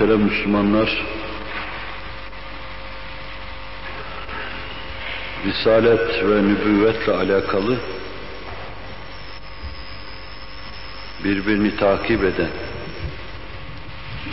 [0.00, 1.06] Muhterem Müslümanlar,
[5.44, 7.76] Risalet ve nübüvvetle alakalı
[11.24, 12.50] birbirini takip eden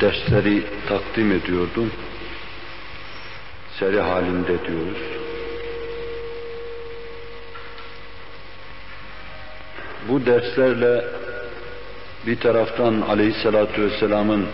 [0.01, 1.91] dersleri takdim ediyordum.
[3.79, 5.01] Seri halinde diyoruz.
[10.09, 11.05] Bu derslerle
[12.27, 14.47] bir taraftan Aleyhisselatü Vesselam'ın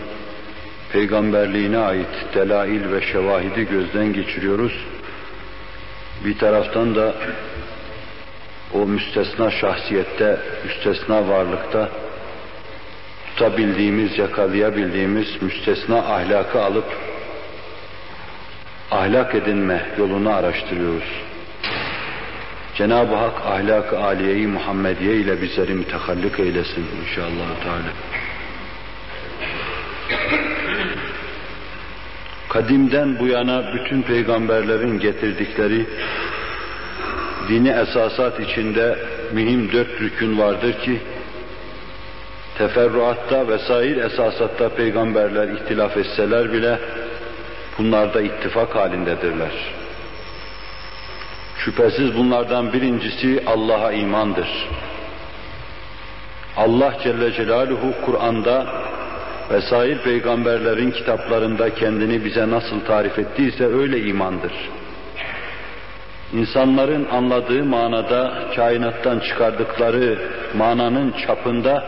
[0.94, 4.72] peygamberliğine ait delail ve şevahidi gözden geçiriyoruz.
[6.24, 7.14] Bir taraftan da
[8.74, 11.88] o müstesna şahsiyette, müstesna varlıkta
[13.26, 16.96] tutabildiğimiz, yakalayabildiğimiz müstesna ahlakı alıp
[18.90, 21.22] ahlak edinme yolunu araştırıyoruz.
[22.74, 27.92] Cenab-ı Hak ahlak-ı aliyeyi Muhammediye ile bizleri mütehallik eylesin inşallah Teala.
[32.54, 35.86] Kadimden bu yana bütün peygamberlerin getirdikleri
[37.48, 38.98] dini esasat içinde
[39.32, 41.00] mühim dört rükün vardır ki
[42.58, 46.78] teferruatta vesair esasatta peygamberler ihtilaf etseler bile
[47.78, 49.52] bunlarda ittifak halindedirler.
[51.58, 54.48] Şüphesiz bunlardan birincisi Allah'a imandır.
[56.56, 58.66] Allah Celle Celaluhu Kur'an'da
[59.50, 64.52] vesair peygamberlerin kitaplarında kendini bize nasıl tarif ettiyse öyle imandır.
[66.32, 70.18] İnsanların anladığı manada kainattan çıkardıkları
[70.54, 71.84] mananın çapında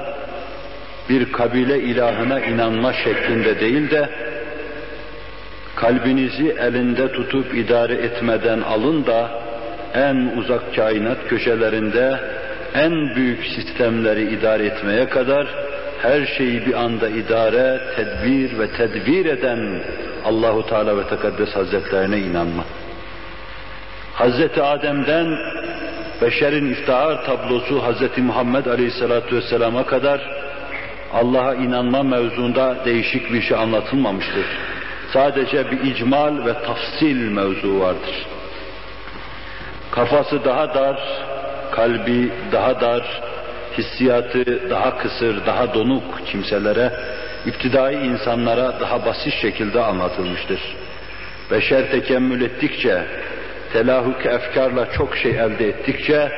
[1.08, 4.08] bir kabile ilahına inanma şeklinde değil de
[5.76, 9.30] kalbinizi elinde tutup idare etmeden alın da
[9.94, 12.20] en uzak kainat köşelerinde
[12.74, 15.46] en büyük sistemleri idare etmeye kadar
[16.02, 19.82] her şeyi bir anda idare, tedbir ve tedbir eden
[20.24, 22.64] Allahu Teala ve Tekaddes Hazretlerine inanma.
[24.14, 25.38] Hazreti Adem'den
[26.22, 30.20] beşerin iftihar tablosu Hazreti Muhammed Aleyhisselatü Vesselam'a kadar
[31.12, 34.44] Allah'a inanma mevzunda değişik bir şey anlatılmamıştır.
[35.12, 38.26] Sadece bir icmal ve tafsil mevzu vardır.
[39.90, 41.00] Kafası daha dar,
[41.70, 43.22] kalbi daha dar,
[43.78, 46.92] hissiyatı daha kısır, daha donuk kimselere,
[47.46, 50.60] iptidai insanlara daha basit şekilde anlatılmıştır.
[51.50, 53.02] Beşer tekemmül ettikçe,
[53.72, 56.32] telahuk efkarla çok şey elde ettikçe,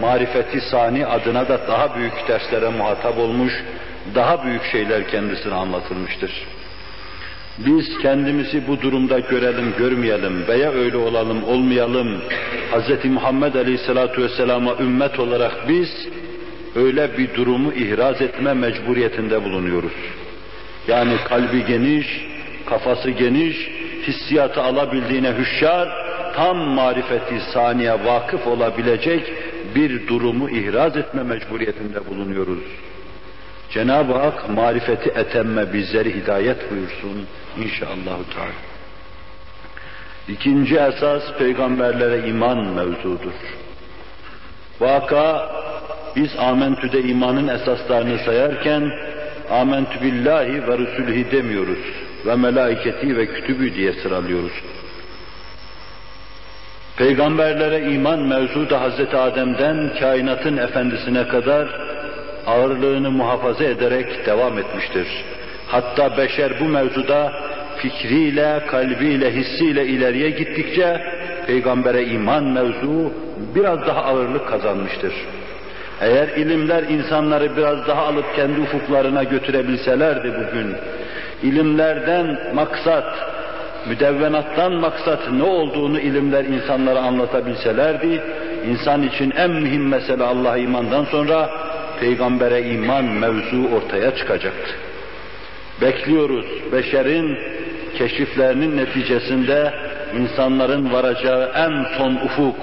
[0.00, 3.52] marifeti sani adına da daha büyük derslere muhatap olmuş,
[4.14, 6.30] daha büyük şeyler kendisine anlatılmıştır.
[7.58, 12.22] Biz kendimizi bu durumda görelim, görmeyelim veya öyle olalım, olmayalım.
[12.72, 13.04] Hz.
[13.04, 16.08] Muhammed Aleyhisselatü Vesselam'a ümmet olarak biz
[16.76, 19.92] öyle bir durumu ihraz etme mecburiyetinde bulunuyoruz.
[20.88, 22.26] Yani kalbi geniş,
[22.66, 23.56] kafası geniş,
[24.06, 25.88] hissiyatı alabildiğine hüşyar,
[26.36, 29.32] tam marifeti saniye vakıf olabilecek
[29.74, 32.64] bir durumu ihraz etme mecburiyetinde bulunuyoruz.
[33.70, 37.26] Cenab-ı Hak marifeti etemme bizleri hidayet buyursun
[37.64, 38.18] inşallah.
[38.34, 38.70] Teala.
[40.28, 43.32] İkinci esas peygamberlere iman mevzudur.
[44.80, 45.50] Vaka
[46.16, 48.92] biz amentüde imanın esaslarını sayarken
[49.50, 51.78] amentü billahi ve rusulhi demiyoruz
[52.26, 54.52] ve melaiketi ve kütübü diye sıralıyoruz.
[56.96, 59.14] Peygamberlere iman mevzu da Hz.
[59.14, 61.68] Adem'den kainatın efendisine kadar
[62.46, 65.06] ağırlığını muhafaza ederek devam etmiştir.
[65.66, 67.32] Hatta beşer bu mevzuda
[67.76, 71.00] fikriyle, kalbiyle, hissiyle ileriye gittikçe
[71.46, 73.12] peygambere iman mevzu
[73.54, 75.12] biraz daha ağırlık kazanmıştır.
[76.00, 80.76] Eğer ilimler insanları biraz daha alıp kendi ufuklarına götürebilselerdi bugün,
[81.42, 83.04] ilimlerden maksat,
[83.88, 88.22] müdevvenattan maksat ne olduğunu ilimler insanlara anlatabilselerdi,
[88.70, 91.50] insan için en mühim mesele Allah'a imandan sonra
[92.00, 94.70] peygambere iman mevzu ortaya çıkacaktı.
[95.80, 97.38] Bekliyoruz beşerin
[97.98, 99.72] keşiflerinin neticesinde
[100.18, 102.56] insanların varacağı en son ufuk,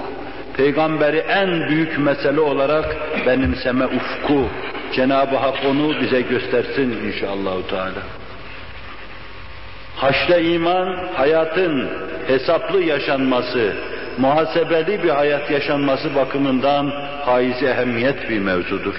[0.58, 2.96] peygamberi en büyük mesele olarak
[3.26, 4.48] benimseme ufku,
[4.92, 8.02] Cenab-ı Hak onu bize göstersin inşallah Teala.
[9.96, 11.88] Haşre iman, hayatın
[12.26, 13.72] hesaplı yaşanması,
[14.18, 16.92] muhasebeli bir hayat yaşanması bakımından
[17.24, 18.96] haiz ehemmiyet bir mevzudur.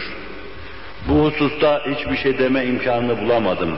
[1.09, 3.77] Bu hususta hiçbir şey deme imkanını bulamadım.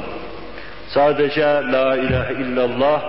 [0.88, 3.02] Sadece La ilahe illallah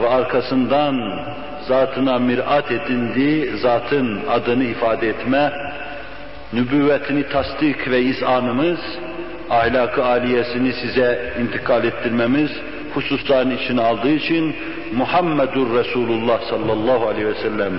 [0.00, 1.20] ve arkasından
[1.68, 5.52] zatına mirat edindiği zatın adını ifade etme,
[6.52, 8.78] nübüvvetini tasdik ve izanımız,
[9.50, 12.50] ahlakı aliyesini size intikal ettirmemiz,
[12.94, 14.56] hususların içine aldığı için
[14.92, 17.72] Muhammedur Resulullah sallallahu aleyhi ve sellem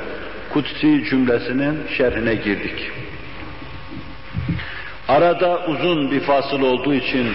[0.53, 2.91] kutsi cümlesinin şerhine girdik.
[5.07, 7.27] Arada uzun bir fasıl olduğu için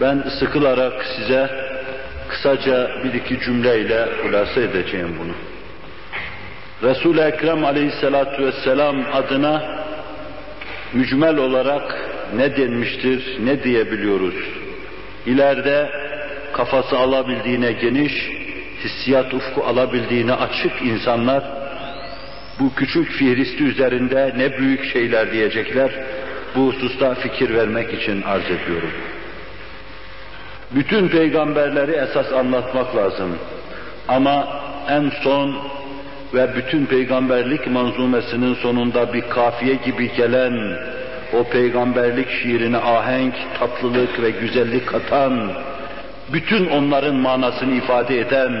[0.00, 1.50] ben sıkılarak size
[2.28, 5.32] kısaca bir iki cümleyle hulasa edeceğim bunu.
[6.82, 9.62] Resul-i Ekrem aleyhissalatu vesselam adına
[10.92, 14.34] mücmel olarak ne denmiştir, ne diyebiliyoruz?
[15.26, 15.90] İleride
[16.52, 18.30] kafası alabildiğine geniş,
[18.84, 21.44] hissiyat ufku alabildiğine açık insanlar
[22.60, 25.90] bu küçük fihristi üzerinde ne büyük şeyler diyecekler,
[26.54, 28.90] bu hususta fikir vermek için arz ediyorum.
[30.70, 33.38] Bütün peygamberleri esas anlatmak lazım.
[34.08, 34.48] Ama
[34.88, 35.56] en son
[36.34, 40.76] ve bütün peygamberlik manzumesinin sonunda bir kafiye gibi gelen
[41.32, 45.52] o peygamberlik şiirine ahenk, tatlılık ve güzellik katan,
[46.32, 48.52] bütün onların manasını ifade eden,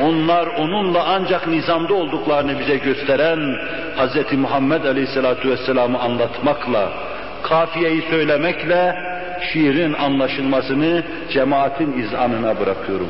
[0.00, 3.56] onlar onunla ancak nizamda olduklarını bize gösteren
[3.96, 4.32] Hz.
[4.38, 6.92] Muhammed Aleyhisselatü Vesselam'ı anlatmakla,
[7.42, 8.96] kafiyeyi söylemekle
[9.52, 11.02] şiirin anlaşılmasını
[11.32, 13.08] cemaatin izanına bırakıyorum.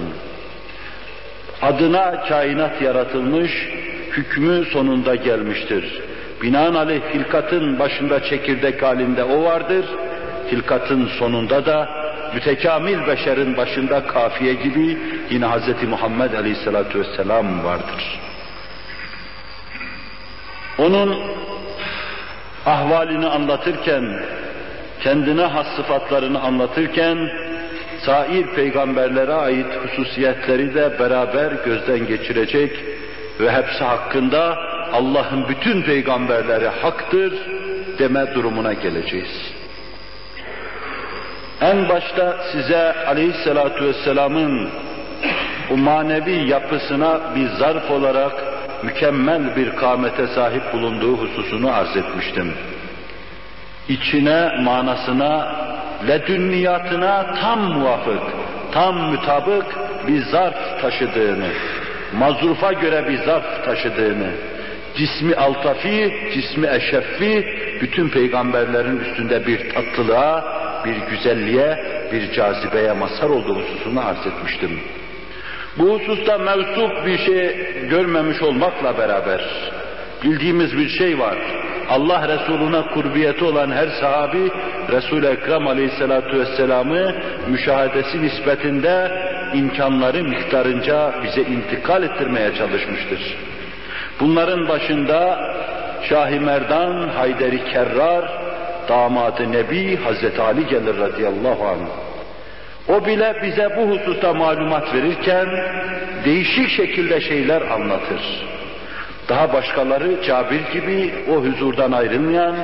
[1.62, 3.68] Adına kainat yaratılmış,
[4.12, 6.02] hükmü sonunda gelmiştir.
[6.42, 9.84] Binaenaleyh hilkatın başında çekirdek halinde o vardır,
[10.52, 11.88] hilkatın sonunda da
[12.34, 14.98] mütekamil beşerin başında kafiye gibi
[15.30, 15.88] yine Hz.
[15.88, 18.20] Muhammed Aleyhisselatü Vesselam vardır.
[20.78, 21.18] Onun
[22.66, 24.22] ahvalini anlatırken,
[25.02, 27.30] kendine has sıfatlarını anlatırken,
[28.06, 32.84] sair peygamberlere ait hususiyetleri de beraber gözden geçirecek
[33.40, 34.58] ve hepsi hakkında
[34.92, 37.32] Allah'ın bütün peygamberleri haktır
[37.98, 39.52] deme durumuna geleceğiz.
[41.60, 44.70] En başta size aleyhissalatu vesselamın
[45.70, 48.32] o manevi yapısına bir zarf olarak
[48.82, 52.52] mükemmel bir kâmete sahip bulunduğu hususunu arz etmiştim.
[53.88, 55.56] İçine, manasına,
[56.08, 58.22] ledünniyatına tam muvafık,
[58.72, 59.64] tam mütabık
[60.06, 61.48] bir zarf taşıdığını,
[62.12, 64.30] mazrufa göre bir zarf taşıdığını,
[64.96, 67.46] cismi altafi, cismi eşeffi,
[67.80, 71.78] bütün peygamberlerin üstünde bir tatlılığa, bir güzelliğe,
[72.12, 74.80] bir cazibeye mazhar olduğu hususunu arz etmiştim.
[75.78, 77.56] Bu hususta mevsup bir şey
[77.88, 79.40] görmemiş olmakla beraber
[80.22, 81.38] bildiğimiz bir şey var.
[81.88, 84.50] Allah Resuluna kurbiyeti olan her sahabi
[84.92, 87.14] Resul-i Ekrem Aleyhisselatü Vesselam'ı
[87.48, 89.10] müşahedesi nispetinde
[89.54, 93.36] imkanları miktarınca bize intikal ettirmeye çalışmıştır.
[94.20, 95.40] Bunların başında
[96.02, 98.24] Şah-ı Merdan, Hayderi Kerrar,
[98.88, 101.88] damadı Nebi Hazreti Ali gelir radıyallahu anh.
[102.88, 105.46] O bile bize bu hususta malumat verirken
[106.24, 108.20] değişik şekilde şeyler anlatır.
[109.30, 112.56] Daha başkaları Cabir gibi o huzurdan ayrılmayan,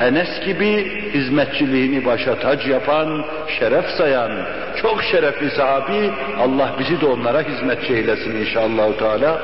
[0.00, 3.24] Enes gibi hizmetçiliğini başa tac yapan,
[3.58, 4.32] şeref sayan,
[4.82, 6.10] çok şerefli sahabi,
[6.40, 9.42] Allah bizi de onlara hizmetçi eylesin inşallah Teala.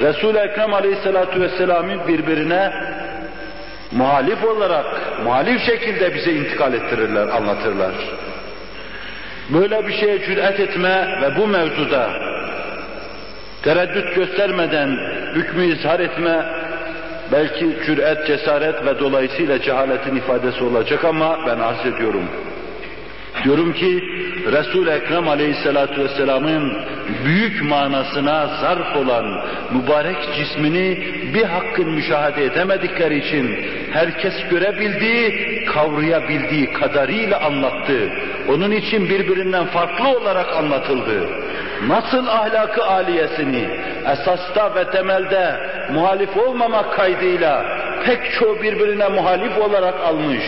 [0.00, 2.72] Resul-i Ekrem Aleyhisselatü Vesselam'ı birbirine
[3.92, 4.86] muhalif olarak,
[5.24, 7.92] muhalif şekilde bize intikal ettirirler, anlatırlar.
[9.50, 12.10] Böyle bir şeye cüret etme ve bu mevzuda
[13.66, 14.98] tereddüt göstermeden
[15.34, 16.46] hükmü izhar etme
[17.32, 22.24] belki cüret, cesaret ve dolayısıyla cehaletin ifadesi olacak ama ben arz ediyorum.
[23.44, 24.04] Diyorum ki
[24.52, 26.72] Resul-i Ekrem Aleyhisselatü Vesselam'ın
[27.24, 29.40] büyük manasına zarf olan
[29.70, 30.98] mübarek cismini
[31.34, 33.56] bir hakkın müşahede edemedikleri için
[33.92, 38.10] herkes görebildiği, kavrayabildiği kadarıyla anlattı.
[38.48, 41.28] Onun için birbirinden farklı olarak anlatıldı.
[41.88, 43.68] Nasıl ahlakı aliyesini
[44.12, 45.56] esasta ve temelde
[45.92, 47.64] muhalif olmamak kaydıyla
[48.06, 50.44] pek çoğu birbirine muhalif olarak almış,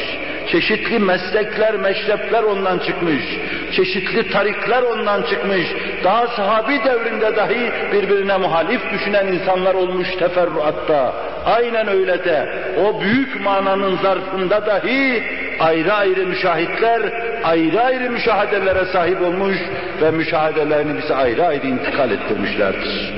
[0.52, 3.24] çeşitli meslekler, meşrepler ondan çıkmış,
[3.72, 5.66] çeşitli tarikler ondan çıkmış,
[6.04, 11.14] daha sahabi devrinde dahi birbirine muhalif düşünen insanlar olmuş teferruatta.
[11.44, 12.48] Aynen öyle de
[12.80, 15.22] o büyük mananın zarfında dahi
[15.60, 17.02] ayrı ayrı müşahitler,
[17.44, 19.56] ayrı ayrı müşahedelere sahip olmuş
[20.02, 23.14] ve müşahedelerini bize ayrı ayrı intikal ettirmişlerdir.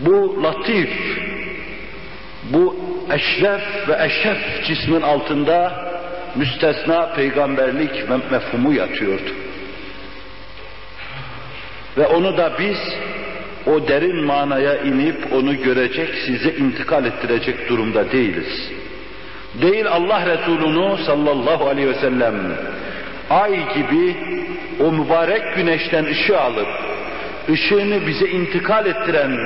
[0.00, 0.90] Bu latif,
[2.52, 5.72] bu eşref ve eşref cismin altında
[6.34, 9.30] müstesna peygamberlik mefhumu yatıyordu.
[11.98, 12.78] Ve onu da biz
[13.66, 18.70] o derin manaya inip onu görecek, size intikal ettirecek durumda değiliz.
[19.62, 22.34] Değil Allah Resulü'nü sallallahu aleyhi ve sellem
[23.30, 24.16] ay gibi
[24.80, 26.68] o mübarek güneşten ışığı alıp
[27.50, 29.38] ışığını bize intikal ettiren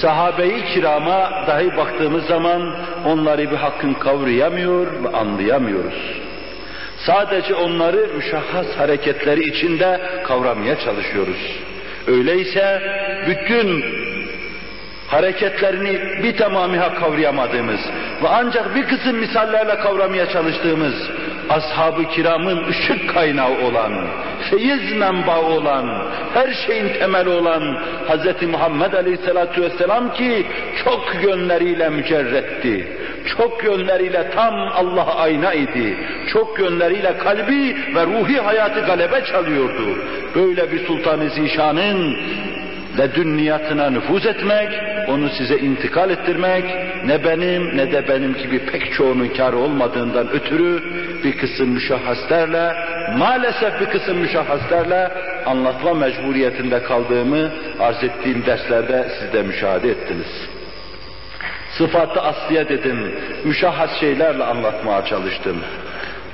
[0.00, 6.20] sahabe-i kirama dahi baktığımız zaman onları bir hakkın kavrayamıyor ve anlayamıyoruz.
[7.06, 11.60] Sadece onları müşahhas hareketleri içinde kavramaya çalışıyoruz.
[12.06, 12.82] Öyleyse
[13.26, 13.84] bütün
[15.08, 17.80] hareketlerini bir tamamıyla kavrayamadığımız
[18.22, 20.94] ve ancak bir kısım misallerle kavramaya çalıştığımız
[21.50, 23.92] ashab-ı kiramın ışık kaynağı olan,
[24.50, 27.78] feyiz menbaı olan, her şeyin temeli olan
[28.08, 28.42] Hz.
[28.42, 30.46] Muhammed Aleyhisselatü Vesselam ki
[30.84, 32.88] çok yönleriyle mücerretti.
[33.36, 35.96] Çok yönleriyle tam Allah'a ayna idi.
[36.32, 39.98] Çok yönleriyle kalbi ve ruhi hayatı galebe çalıyordu.
[40.34, 42.16] Böyle bir Sultan-ı Zişan'ın
[43.00, 44.68] ledünniyatına nüfuz etmek,
[45.08, 46.64] onu size intikal ettirmek,
[47.04, 50.82] ne benim ne de benim gibi pek çoğunun kârı olmadığından ötürü
[51.24, 52.72] bir kısım müşahhaslerle,
[53.18, 55.10] maalesef bir kısım müşahhaslerle
[55.46, 60.48] anlatma mecburiyetinde kaldığımı arz ettiğim derslerde siz de müşahede ettiniz.
[61.78, 63.14] Sıfatı asliye dedim,
[63.44, 65.56] müşahhas şeylerle anlatmaya çalıştım.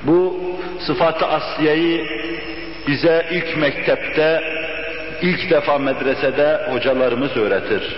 [0.03, 0.41] Bu
[0.87, 2.07] sıfatı asliyeyi
[2.89, 4.41] bize ilk mektepte
[5.23, 7.97] ilk defa medresede hocalarımız öğretir.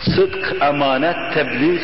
[0.00, 1.80] Sıdk, emanet, tebliğ,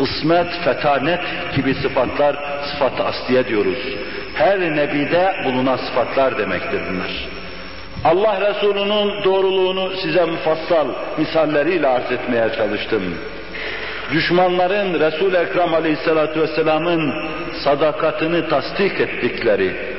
[0.00, 1.20] ısmet, fetanet
[1.56, 2.36] gibi sıfatlar
[2.70, 3.78] sıfat-ı asliye diyoruz.
[4.34, 7.10] Her nebide bulunan sıfatlar demektir bunlar.
[8.04, 10.86] Allah Resulü'nün doğruluğunu size mufassal
[11.18, 13.02] misalleriyle arz etmeye çalıştım.
[14.12, 17.14] Düşmanların Resul-i Ekrem Aleyhisselatü Vesselam'ın
[17.64, 19.95] sadakatini tasdik ettikleri,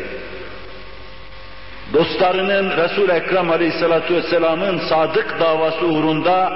[1.93, 6.51] dostlarının Resul-i Ekrem Aleyhisselatü Vesselam'ın sadık davası uğrunda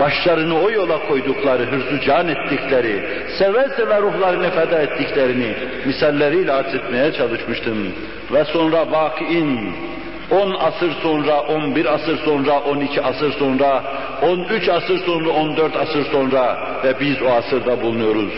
[0.00, 3.08] başlarını o yola koydukları, hırzı can ettikleri,
[3.38, 5.54] seve seve ruhlarını feda ettiklerini
[5.86, 7.92] misalleriyle arz etmeye çalışmıştım.
[8.32, 9.74] Ve sonra vakiin
[10.30, 13.82] 10 asır sonra, 11 asır sonra, 12 asır sonra,
[14.22, 18.32] 13 asır sonra, 14 asır sonra ve biz o asırda bulunuyoruz.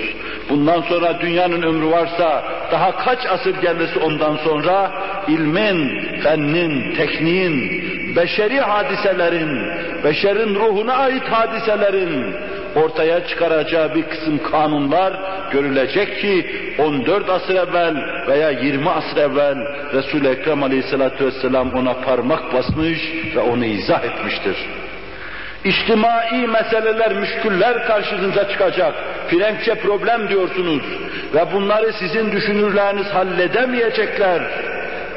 [0.50, 4.92] Bundan sonra dünyanın ömrü varsa daha kaç asır gelmesi ondan sonra
[5.28, 7.82] ilmin, fennin, tekniğin,
[8.16, 9.58] beşeri hadiselerin,
[10.04, 12.34] beşerin ruhuna ait hadiselerin
[12.76, 15.12] ortaya çıkaracağı bir kısım kanunlar
[15.52, 16.46] görülecek ki
[16.78, 17.96] 14 asır evvel
[18.28, 19.56] veya 20 asır evvel
[19.94, 22.98] Resul-i Ekrem Aleyhisselatü Vesselam ona parmak basmış
[23.36, 24.56] ve onu izah etmiştir.
[25.64, 28.94] İçtimai meseleler, müşküller karşınıza çıkacak.
[29.30, 30.82] Frenkçe problem diyorsunuz
[31.34, 34.42] ve bunları sizin düşünürleriniz halledemeyecekler.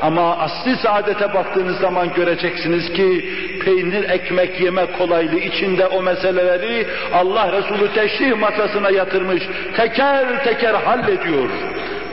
[0.05, 3.29] Ama asli saadete baktığınız zaman göreceksiniz ki
[3.65, 9.43] peynir ekmek yeme kolaylığı içinde o meseleleri Allah Resulü teşrih masasına yatırmış,
[9.75, 11.49] teker teker hallediyor.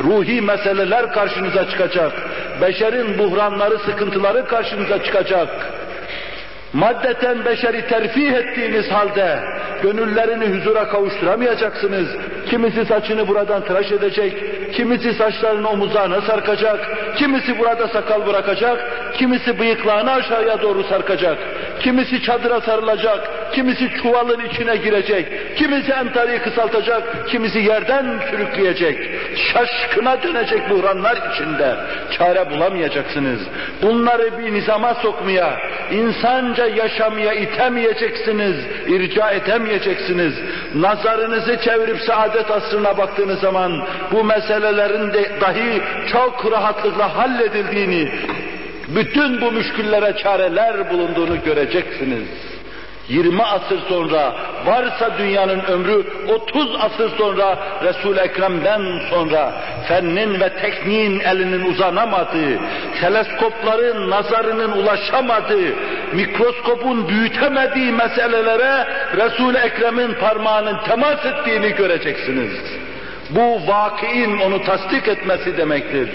[0.05, 2.13] Ruhi meseleler karşınıza çıkacak.
[2.61, 5.49] Beşerin buhranları, sıkıntıları karşınıza çıkacak
[6.73, 9.38] maddeten beşeri terfih ettiğiniz halde
[9.83, 12.09] gönüllerini huzura kavuşturamayacaksınız.
[12.50, 14.33] Kimisi saçını buradan tıraş edecek,
[14.75, 16.81] kimisi saçlarını omuzlarına sarkacak,
[17.17, 18.79] kimisi burada sakal bırakacak,
[19.14, 21.38] kimisi bıyıklarını aşağıya doğru sarkacak,
[21.81, 28.99] kimisi çadıra sarılacak, kimisi çuvalın içine girecek, kimisi entarıyı kısaltacak, kimisi yerden sürükleyecek,
[29.37, 31.76] şaşkına dönecek buhranlar içinde.
[32.19, 33.41] Çare bulamayacaksınız.
[33.83, 35.57] Bunları bir nizama sokmaya,
[35.93, 40.35] insanca yaşamaya itemeyeceksiniz, irca edemeyeceksiniz.
[40.75, 48.09] Nazarınızı çevirip saadet asrına baktığınız zaman bu meselelerin de dahi çok rahatlıkla halledildiğini,
[48.88, 52.51] bütün bu müşküllere çareler bulunduğunu göreceksiniz.
[53.09, 54.32] 20 asır sonra
[54.66, 59.52] varsa dünyanın ömrü 30 asır sonra Resul-i Ekrem'den sonra
[59.88, 62.59] fennin ve tekniğin elinin uzanamadığı,
[63.00, 65.75] teleskopların nazarının ulaşamadığı,
[66.12, 72.52] mikroskopun büyütemediği meselelere Resul-i Ekrem'in parmağının temas ettiğini göreceksiniz.
[73.35, 76.09] Bu vakiin onu tasdik etmesi demektir.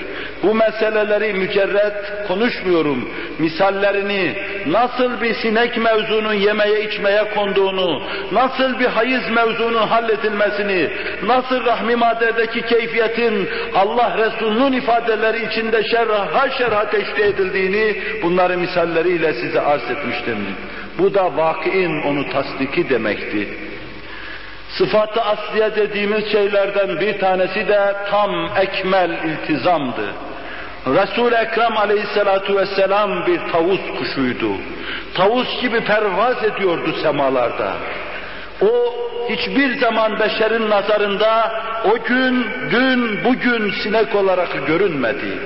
[0.44, 3.10] Bu meseleleri mücerret konuşmuyorum.
[3.40, 4.36] Misallerini,
[4.68, 10.90] nasıl bir sinek mevzunun yemeye içmeye konduğunu, nasıl bir hayız mevzunun halledilmesini,
[11.24, 19.62] nasıl rahmi maddedeki keyfiyetin Allah Resulü'nün ifadeleri içinde şerha şerha teşrih edildiğini bunları misalleriyle size
[19.62, 20.38] arz etmiştim.
[21.00, 23.67] Bu da vakiin onu tasdiki demekti.
[24.70, 30.06] Sıfatı asliye dediğimiz şeylerden bir tanesi de tam ekmel iltizamdı.
[30.88, 34.52] Resul-i Ekrem aleyhissalatu vesselam bir tavus kuşuydu.
[35.14, 37.74] Tavus gibi pervaz ediyordu semalarda.
[38.62, 38.96] O
[39.30, 41.52] hiçbir zaman beşerin nazarında
[41.86, 45.40] o gün, dün, bugün sinek olarak görünmedi.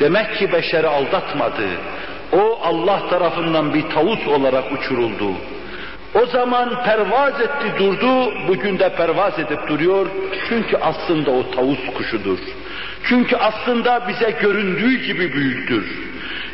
[0.00, 1.66] Demek ki beşeri aldatmadı.
[2.32, 5.32] O Allah tarafından bir tavus olarak uçuruldu.
[6.22, 10.06] O zaman pervaz etti durdu, bugün de pervaz edip duruyor.
[10.48, 12.38] Çünkü aslında o tavus kuşudur.
[13.04, 15.86] Çünkü aslında bize göründüğü gibi büyüktür.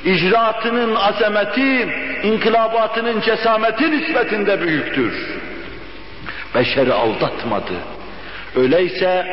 [0.04, 1.88] İcraatının azameti,
[2.22, 5.12] inkılabatının cesameti nispetinde büyüktür.
[6.54, 7.74] Beşeri aldatmadı.
[8.56, 9.26] Öyleyse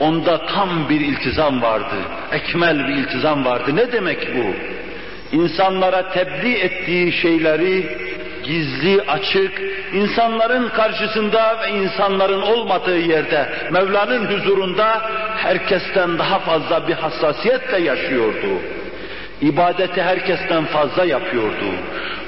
[0.00, 1.96] onda tam bir iltizam vardı.
[2.32, 3.76] Ekmel bir iltizam vardı.
[3.76, 4.54] Ne demek bu?
[5.36, 8.05] İnsanlara tebliğ ettiği şeyleri
[8.46, 9.62] gizli, açık,
[9.92, 18.48] insanların karşısında ve insanların olmadığı yerde, Mevla'nın huzurunda herkesten daha fazla bir hassasiyetle yaşıyordu.
[19.40, 21.66] İbadeti herkesten fazla yapıyordu.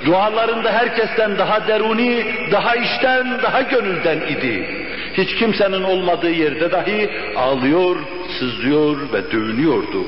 [0.07, 4.69] Dualarında herkesten daha deruni, daha içten, daha gönülden idi.
[5.15, 7.97] Hiç kimsenin olmadığı yerde dahi ağlıyor,
[8.39, 10.05] sızlıyor ve dövünüyordu.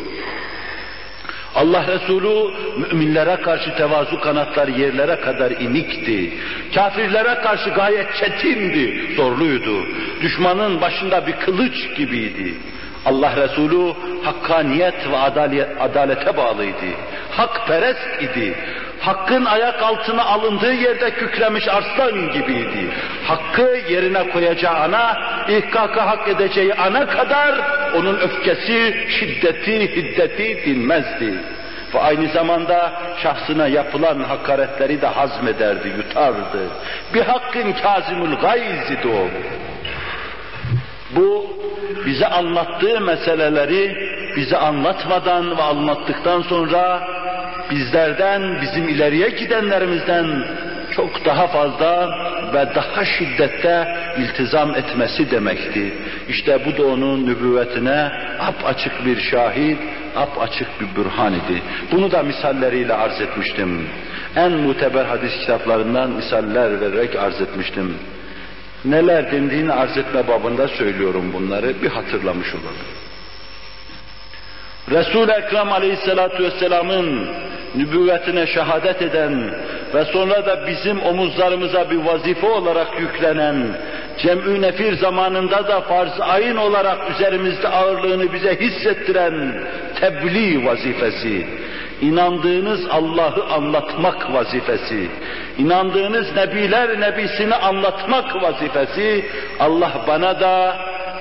[1.55, 6.33] Allah Resulü müminlere karşı tevazu kanatları yerlere kadar inikti.
[6.75, 9.87] Kafirlere karşı gayet çetindi, zorluydu.
[10.23, 12.55] Düşmanın başında bir kılıç gibiydi.
[13.07, 13.93] Allah Resulü
[14.23, 15.17] hakkaniyet ve
[15.81, 16.87] adalete bağlıydı.
[17.31, 18.55] Hakperest idi.
[19.01, 22.91] Hakkın ayak altına alındığı yerde kükremiş arslan gibiydi.
[23.25, 25.17] Hakkı yerine koyacağı ana,
[25.49, 27.61] ihkaka hak edeceği ana kadar
[27.97, 31.35] onun öfkesi, şiddeti, hiddeti dinmezdi.
[31.95, 32.93] Ve aynı zamanda
[33.23, 36.71] şahsına yapılan hakaretleri de hazmederdi, yutardı.
[37.15, 39.29] Bir hakkın kazimul gayz idi o.
[41.17, 41.47] Bu
[42.07, 47.03] bize anlattığı meseleleri bize anlatmadan ve anlattıktan sonra
[47.71, 50.27] bizlerden, bizim ileriye gidenlerimizden
[50.91, 52.09] çok daha fazla
[52.55, 55.95] ve daha şiddette iltizam etmesi demekti.
[56.29, 58.11] İşte bu da onun nübüvvetine
[58.65, 59.79] açık bir şahit,
[60.41, 61.63] açık bir bürhan idi.
[61.93, 63.89] Bunu da misalleriyle arz etmiştim.
[64.37, 67.95] En muteber hadis kitaplarından misaller vererek arz etmiştim.
[68.85, 73.00] Neler dendiğini arz etme babında söylüyorum bunları, bir hatırlamış olalım.
[74.89, 77.29] Resul-i Ekrem Aleyhisselatü Vesselam'ın
[77.75, 79.51] nübüvvetine şehadet eden
[79.95, 83.67] ve sonra da bizim omuzlarımıza bir vazife olarak yüklenen,
[84.19, 89.55] cem'ü nefir zamanında da farz ayın olarak üzerimizde ağırlığını bize hissettiren
[90.01, 91.47] tebliğ vazifesi,
[92.01, 95.09] inandığınız Allah'ı anlatmak vazifesi,
[95.59, 99.25] inandığınız Nebiler Nebisini anlatmak vazifesi,
[99.61, 100.77] Allah bana da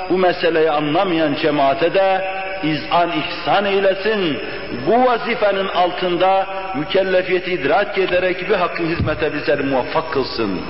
[0.10, 4.40] bu meseleyi anlamayan cemaate de izan ihsan eylesin.
[4.88, 10.62] Bu vazifenin altında mükellefiyeti idrak ederek bir hakkın hizmete bizleri muvaffak kılsın.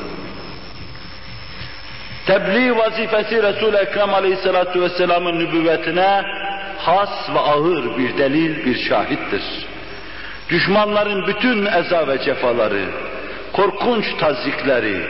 [2.26, 6.24] Tebliğ vazifesi Resul-i Ekrem Aleyhisselatü Vesselam'ın nübüvvetine
[6.78, 9.44] has ve ağır bir delil, bir şahittir.
[10.50, 12.86] Düşmanların bütün eza ve cefaları,
[13.54, 15.06] korkunç tazikleri,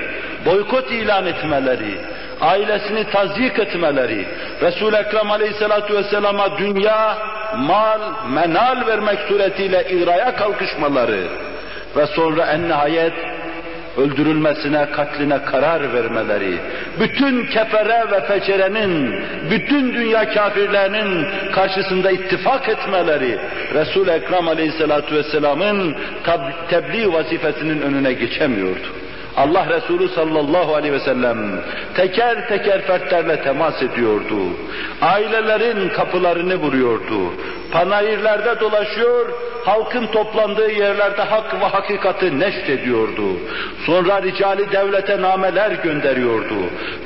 [0.46, 1.98] boykot ilan etmeleri,
[2.42, 4.26] ailesini tazyik etmeleri,
[4.62, 7.18] Resul-i Ekrem Aleyhisselatü Vesselam'a dünya,
[7.58, 8.00] mal,
[8.30, 11.28] menal vermek suretiyle igraya kalkışmaları
[11.96, 13.14] ve sonra en nihayet
[13.98, 16.58] öldürülmesine, katline karar vermeleri,
[17.00, 23.40] bütün kefere ve fecerenin, bütün dünya kafirlerinin karşısında ittifak etmeleri,
[23.74, 25.96] Resul-i Ekrem Aleyhisselatü Vesselam'ın
[26.70, 28.88] tebliğ vazifesinin önüne geçemiyordu.
[29.38, 31.38] Allah Resulü sallallahu aleyhi ve sellem
[31.96, 34.40] teker teker fertlerle temas ediyordu.
[35.02, 37.34] Ailelerin kapılarını vuruyordu.
[37.72, 39.30] Panayırlarda dolaşıyor,
[39.66, 43.40] halkın toplandığı yerlerde hak ve hakikati neşt ediyordu.
[43.86, 46.56] Sonra ricali devlete nameler gönderiyordu.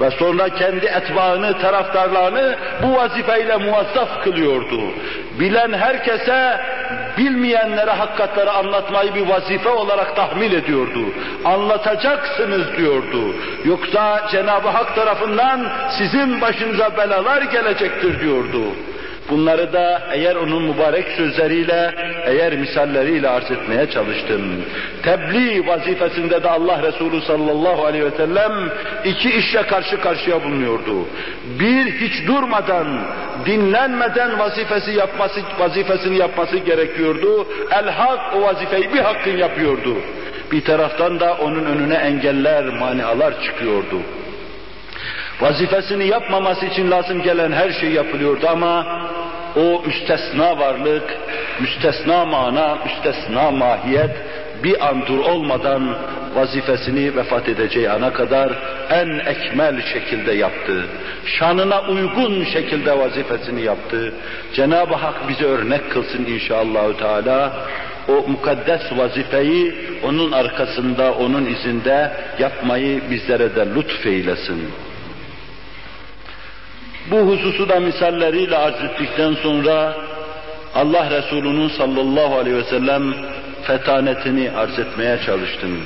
[0.02, 4.82] Ve sonra kendi etbaını, taraftarlarını bu vazifeyle muvazzaf kılıyordu.
[5.40, 6.60] Bilen herkese
[7.18, 11.00] bilmeyenlere hakikatleri anlatmayı bir vazife olarak tahmil ediyordu.
[11.46, 13.36] Anlatacaksınız diyordu.
[13.66, 18.62] Yoksa Cenab-ı Hak tarafından sizin başınıza belalar gelecektir diyordu.
[19.30, 24.42] Bunları da eğer onun mübarek sözleriyle, eğer misalleriyle arz etmeye çalıştım.
[25.04, 28.52] Tebliğ vazifesinde de Allah Resulü sallallahu aleyhi ve sellem
[29.06, 31.08] iki işle karşı karşıya bulunuyordu.
[31.60, 33.02] Bir, hiç durmadan,
[33.46, 37.48] dinlenmeden vazifesi yapması, vazifesini yapması gerekiyordu.
[37.72, 39.96] El hak o vazifeyi bir hakkın yapıyordu.
[40.52, 43.98] Bir taraftan da onun önüne engeller, manialar çıkıyordu.
[45.42, 49.02] Vazifesini yapmaması için lazım gelen her şey yapılıyordu ama
[49.56, 51.18] o müstesna varlık,
[51.60, 54.12] müstesna mana, müstesna mahiyet
[54.64, 55.96] bir an dur olmadan
[56.36, 58.52] vazifesini vefat edeceği ana kadar
[58.90, 60.86] en ekmel şekilde yaptı.
[61.26, 64.14] Şanına uygun şekilde vazifesini yaptı.
[64.54, 67.54] Cenab-ı Hak bize örnek kılsın inşallah Teala.
[68.08, 74.70] O mukaddes vazifeyi onun arkasında, onun izinde yapmayı bizlere de lütfeylesin.
[77.12, 79.96] Bu hususu da misalleriyle arz ettikten sonra
[80.76, 83.14] Allah Resulü'nün sallallahu aleyhi ve sellem
[83.64, 85.82] fetanetini arz etmeye çalıştım.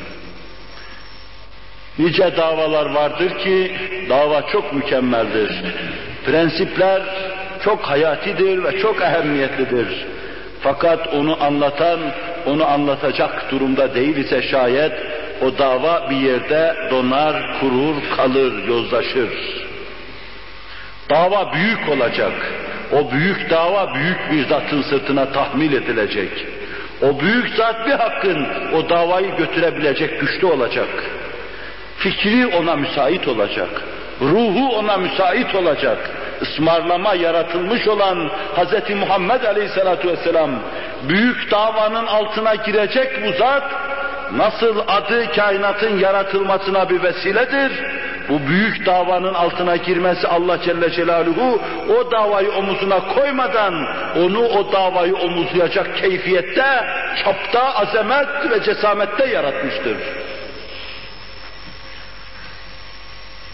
[2.00, 3.72] Nice davalar vardır ki
[4.10, 5.52] dava çok mükemmeldir.
[6.26, 7.02] Prensipler
[7.64, 9.88] çok hayatidir ve çok ehemmiyetlidir.
[10.62, 12.00] Fakat onu anlatan,
[12.46, 14.94] onu anlatacak durumda değil ise şayet
[15.42, 19.30] o dava bir yerde donar, kurur, kalır, yozlaşır.
[21.10, 22.34] Dava büyük olacak.
[22.92, 26.48] O büyük dava büyük bir zatın sırtına tahmil edilecek.
[27.02, 30.90] O büyük zat bir hakkın o davayı götürebilecek güçlü olacak.
[31.98, 33.70] Fikri ona müsait olacak.
[34.22, 35.98] Ruhu ona müsait olacak.
[36.42, 38.96] Ismarlama yaratılmış olan Hz.
[38.96, 40.52] Muhammed Aleyhisselatü Vesselam
[41.04, 43.64] büyük davanın altına girecek bu zat
[44.32, 47.72] nasıl adı kainatın yaratılmasına bir vesiledir,
[48.30, 53.88] bu büyük davanın altına girmesi Allah Celle Celaluhu o davayı omuzuna koymadan
[54.18, 56.86] onu o davayı omuzlayacak keyfiyette,
[57.24, 59.98] çapta, azamet ve cesamette yaratmıştır.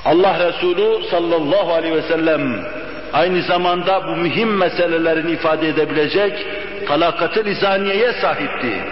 [0.06, 2.66] Allah Resulü sallallahu aleyhi ve sellem
[3.14, 6.48] aynı zamanda bu mühim meselelerini ifade edebilecek
[6.88, 8.84] talakat-ı lisaniyeye sahipti.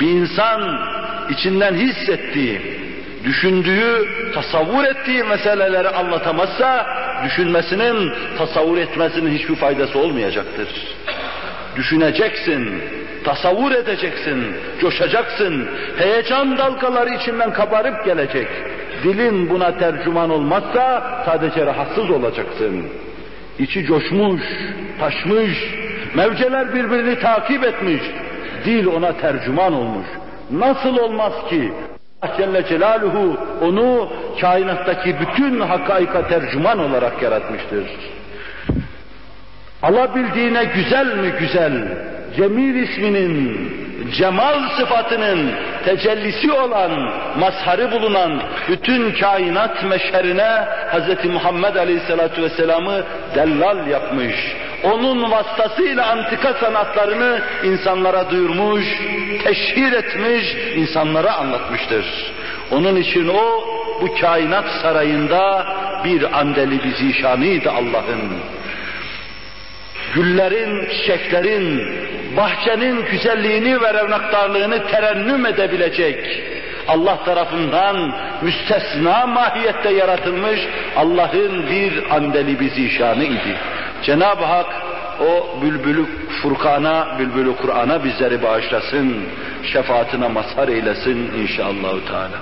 [0.00, 0.78] Bir insan
[1.30, 2.60] içinden hissettiği,
[3.24, 6.86] düşündüğü, tasavvur ettiği meseleleri anlatamazsa,
[7.24, 10.68] düşünmesinin, tasavvur etmesinin hiçbir faydası olmayacaktır.
[11.76, 12.82] Düşüneceksin,
[13.24, 14.44] tasavvur edeceksin,
[14.80, 18.48] coşacaksın, heyecan dalgaları içinden kabarıp gelecek.
[19.04, 22.86] Dilin buna tercüman olmazsa sadece rahatsız olacaksın.
[23.58, 24.42] İçi coşmuş,
[25.00, 25.58] taşmış,
[26.14, 28.02] mevceler birbirini takip etmiş.
[28.64, 30.06] Dil ona tercüman olmuş.
[30.50, 31.72] Nasıl olmaz ki
[32.22, 34.08] Allah Celle Celaluhu onu
[34.40, 37.86] kainattaki bütün hakaika tercüman olarak yaratmıştır.
[39.82, 41.98] Alabildiğine güzel mi güzel,
[42.36, 43.72] Cemil isminin,
[44.16, 45.50] cemal sıfatının
[45.84, 46.90] tecellisi olan,
[47.38, 51.24] mazharı bulunan bütün kainat meşherine Hz.
[51.24, 53.02] Muhammed Aleyhisselatü Vesselam'ı
[53.34, 54.56] dellal yapmış.
[54.82, 58.84] Onun vasıtasıyla antika sanatlarını insanlara duyurmuş,
[59.44, 62.32] teşhir etmiş, insanlara anlatmıştır.
[62.70, 63.64] Onun için o
[64.00, 65.66] bu kainat sarayında
[66.04, 68.42] bir andeli bir zişanıydı Allah'ın
[70.14, 71.82] güllerin, çiçeklerin,
[72.36, 76.42] bahçenin güzelliğini ve revnaktarlığını terennüm edebilecek,
[76.88, 80.60] Allah tarafından müstesna mahiyette yaratılmış
[80.96, 83.56] Allah'ın bir andeli bir zişanı idi.
[84.02, 84.66] Cenab-ı Hak
[85.20, 86.06] o bülbülü
[86.42, 89.16] Furkan'a, bülbülü Kur'an'a bizleri bağışlasın,
[89.72, 92.38] şefaatine mazhar eylesin inşallah Teala.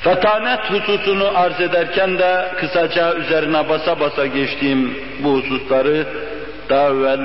[0.00, 6.06] Fetanet hususunu arz ederken de kısaca üzerine basa basa geçtiğim bu hususları
[6.68, 7.20] daha evvel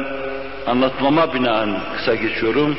[0.67, 2.77] anlatmama binaen kısa geçiyorum.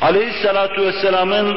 [0.00, 1.56] Aleyhissalatu vesselamın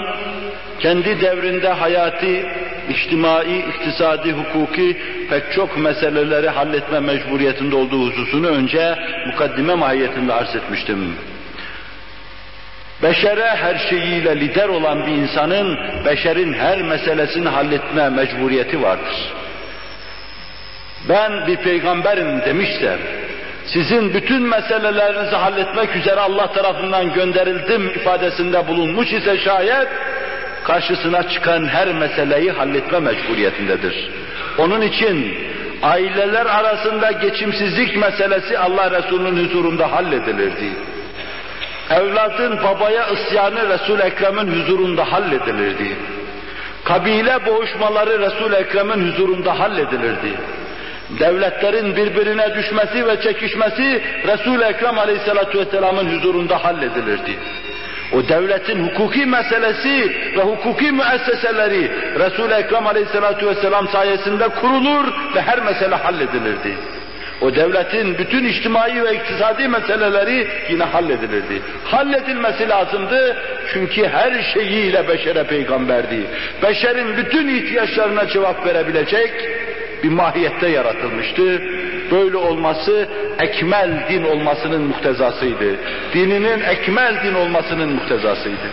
[0.80, 2.45] kendi devrinde hayati,
[2.89, 4.97] içtimai, iktisadi, hukuki
[5.30, 11.15] pek çok meseleleri halletme mecburiyetinde olduğu hususunu önce mukaddime mahiyetinde arz etmiştim.
[13.04, 19.34] Beşere her şeyiyle lider olan bir insanın beşerin her meselesini halletme mecburiyeti vardır.
[21.10, 22.97] Ben bir peygamberim demişler.
[23.73, 29.88] Sizin bütün meselelerinizi halletmek üzere Allah tarafından gönderildim ifadesinde bulunmuş ise şayet
[30.63, 34.10] karşısına çıkan her meseleyi halletme mecburiyetindedir.
[34.57, 35.38] Onun için
[35.84, 40.71] aileler arasında geçimsizlik meselesi Allah Resulü'nün huzurunda halledilirdi
[41.91, 45.95] evladın babaya isyanı Resul-i Ekrem'in huzurunda halledilirdi.
[46.84, 50.34] Kabile boğuşmaları Resul-i Ekrem'in huzurunda halledilirdi.
[51.19, 57.38] Devletlerin birbirine düşmesi ve çekişmesi Resul-i Ekrem Aleyhisselatü Vesselam'ın huzurunda halledilirdi.
[58.13, 65.60] O devletin hukuki meselesi ve hukuki müesseseleri Resul-i Ekrem Aleyhisselatü Vesselam sayesinde kurulur ve her
[65.60, 66.76] mesele halledilirdi.
[67.41, 71.62] O devletin bütün içtimai ve iktisadi meseleleri yine halledilirdi.
[71.86, 73.38] Halledilmesi lazımdı
[73.74, 76.28] çünkü her şeyiyle beşere peygamberdi.
[76.63, 79.32] Beşerin bütün ihtiyaçlarına cevap verebilecek
[80.03, 81.61] bir mahiyette yaratılmıştı.
[82.11, 83.09] Böyle olması
[83.39, 85.75] ekmel din olmasının muhtezasıydı.
[86.13, 88.69] Dininin ekmel din olmasının muhtezasıydı.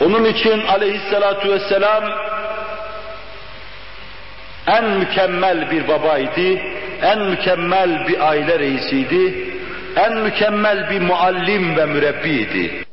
[0.00, 2.04] Onun için aleyhissalatu vesselam
[4.66, 6.58] en mükemmel bir babaydı,
[7.02, 9.34] en mükemmel bir aile reisiydi,
[9.96, 12.84] en mükemmel bir muallim ve mürebbiydi.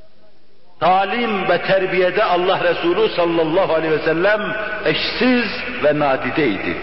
[0.81, 4.41] Talim ve terbiyede Allah Resulü sallallahu aleyhi ve sellem
[4.85, 5.45] eşsiz
[5.83, 6.77] ve nadideydi.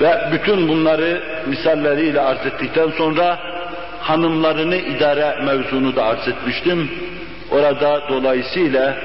[0.00, 3.38] Ve bütün bunları misalleriyle arz ettikten sonra
[4.00, 6.90] hanımlarını idare mevzunu da arz etmiştim.
[7.50, 8.96] Orada dolayısıyla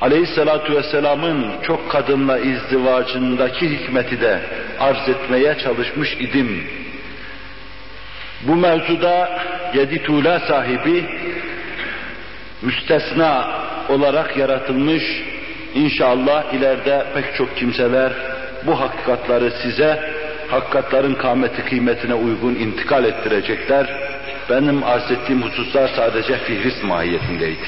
[0.00, 4.40] Aleyhisselatu Vesselam'ın çok kadınla izdivacındaki hikmeti de
[4.80, 6.66] arz etmeye çalışmış idim.
[8.42, 9.38] Bu mevzuda
[9.76, 11.04] yedi tuğla sahibi
[12.62, 13.48] müstesna
[13.88, 15.02] olarak yaratılmış
[15.76, 18.12] İnşallah ileride pek çok kimseler
[18.66, 20.14] bu hakikatları size
[20.48, 23.86] hakikatların kâmeti kıymetine uygun intikal ettirecekler.
[24.50, 27.66] Benim arz ettiğim hususlar sadece fihrist mahiyetindeydi.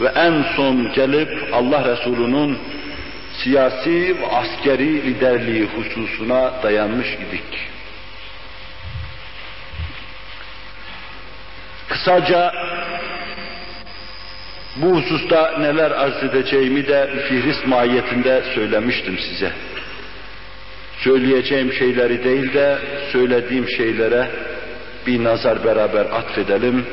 [0.00, 2.58] Ve en son gelip Allah Resulü'nün
[3.42, 7.68] siyasi ve askeri liderliği hususuna dayanmış idik.
[11.88, 12.52] Kısaca
[14.76, 19.52] bu hususta neler arz edeceğimi de fihrist mahiyetinde söylemiştim size.
[20.98, 22.78] Söyleyeceğim şeyleri değil de
[23.12, 24.30] söylediğim şeylere
[25.06, 26.86] bir nazar beraber atfedelim.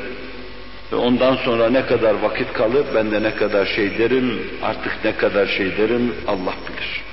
[0.91, 5.15] Ve ondan sonra ne kadar vakit kalır, ben de ne kadar şey derim, artık ne
[5.15, 7.03] kadar şey derim Allah bilir.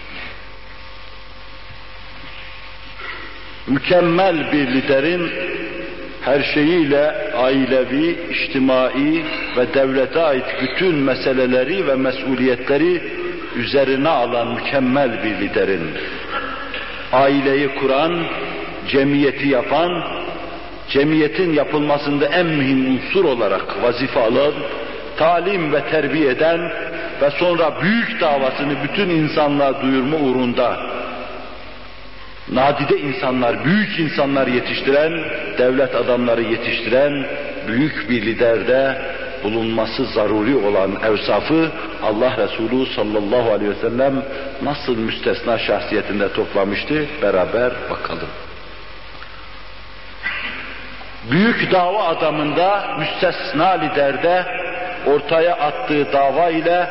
[3.67, 5.33] Mükemmel bir liderin
[6.25, 9.25] her şeyiyle ailevi, içtimai
[9.57, 13.03] ve devlete ait bütün meseleleri ve mesuliyetleri
[13.57, 15.91] üzerine alan mükemmel bir liderin,
[17.13, 18.25] aileyi kuran,
[18.89, 20.05] cemiyeti yapan,
[20.89, 24.53] cemiyetin yapılmasında en mühim unsur olarak vazife alan,
[25.17, 26.61] talim ve terbiye eden
[27.23, 30.77] ve sonra büyük davasını bütün insanlığa duyurma uğrunda
[32.55, 35.13] nadide insanlar, büyük insanlar yetiştiren,
[35.59, 37.27] devlet adamları yetiştiren
[37.69, 39.03] büyük bir liderde
[39.45, 41.71] bulunması zaruri olan evsafı
[42.03, 44.23] Allah Resulü sallallahu aleyhi ve sellem
[44.63, 48.29] nasıl müstesna şahsiyetinde toplamıştı beraber bakalım.
[51.31, 54.45] Büyük dava adamında müstesna liderde
[55.07, 56.89] ortaya attığı dava ile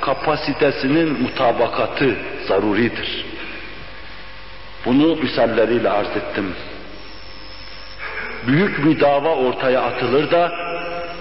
[0.00, 2.16] kapasitesinin mutabakatı
[2.48, 3.31] zaruridir.
[4.86, 6.54] Bunu misalleriyle arz ettim.
[8.46, 10.52] Büyük bir dava ortaya atılır da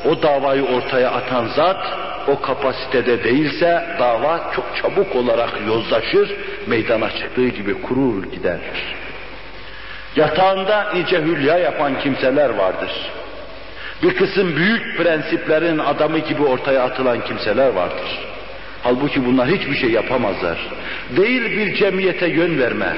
[0.06, 1.98] o davayı ortaya atan zat
[2.28, 6.36] o kapasitede değilse dava çok çabuk olarak yozlaşır,
[6.68, 8.60] meydana çıktığı gibi kurur gider.
[10.16, 12.92] Yatağında nice hülya yapan kimseler vardır.
[14.04, 18.31] Bir kısım büyük prensiplerin adamı gibi ortaya atılan kimseler vardır.
[18.84, 20.58] Halbuki bunlar hiçbir şey yapamazlar.
[21.18, 22.94] Değil bir cemiyete yön verme,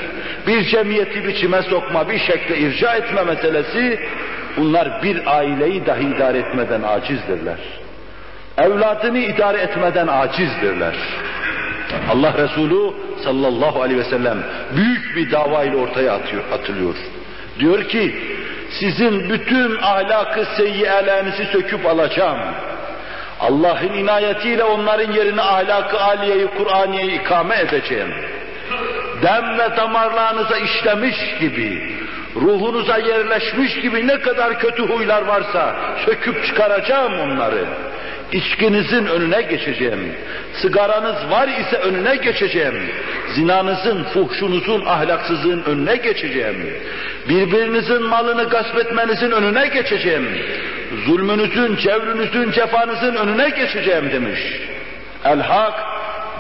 [0.48, 4.00] bir cemiyeti biçime sokma, bir şekle irca etme meselesi,
[4.58, 7.60] bunlar bir aileyi dahi idare etmeden acizdirler.
[8.58, 10.96] Evladını idare etmeden acizdirler.
[12.10, 12.94] Allah Resulü
[13.24, 14.38] sallallahu aleyhi ve sellem
[14.76, 16.96] büyük bir dava ile ortaya atıyor, atılıyor.
[17.60, 18.16] Diyor ki,
[18.80, 22.40] sizin bütün ahlakı seyyiyelerinizi söküp alacağım.
[23.44, 28.14] Allah'ın inayetiyle onların yerine ahlakı aliyeyi, Kur'aniyeyi ikame edeceğim.
[29.24, 31.98] Dem ve damarlarınıza işlemiş gibi,
[32.36, 37.66] ruhunuza yerleşmiş gibi ne kadar kötü huylar varsa söküp çıkaracağım onları.
[38.32, 40.14] İçkinizin önüne geçeceğim.
[40.62, 42.90] Sigaranız var ise önüne geçeceğim.
[43.36, 46.74] Zinanızın, fuhşunuzun, ahlaksızlığın önüne geçeceğim.
[47.30, 50.28] Birbirinizin malını gasp etmenizin önüne geçeceğim.
[51.06, 54.40] Zulmünüzün, cevrünüzün, cefanızın önüne geçeceğim demiş.
[55.26, 55.74] El-Hak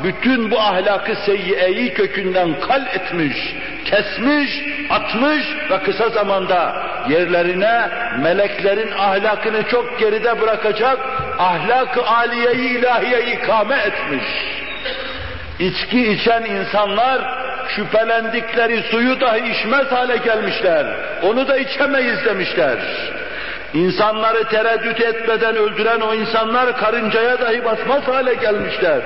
[0.03, 6.75] bütün bu ahlakı seyyiyeyi kökünden kal etmiş, kesmiş, atmış ve kısa zamanda
[7.09, 7.89] yerlerine
[8.21, 10.99] meleklerin ahlakını çok geride bırakacak
[11.39, 14.25] ahlak-ı aliyeyi ilahiyeyi ikame etmiş.
[15.59, 17.21] İçki içen insanlar
[17.67, 20.85] şüphelendikleri suyu dahi içmez hale gelmişler.
[21.23, 22.77] Onu da içemeyiz demişler.
[23.73, 29.01] İnsanları tereddüt etmeden öldüren o insanlar karıncaya dahi basmaz hale gelmişler.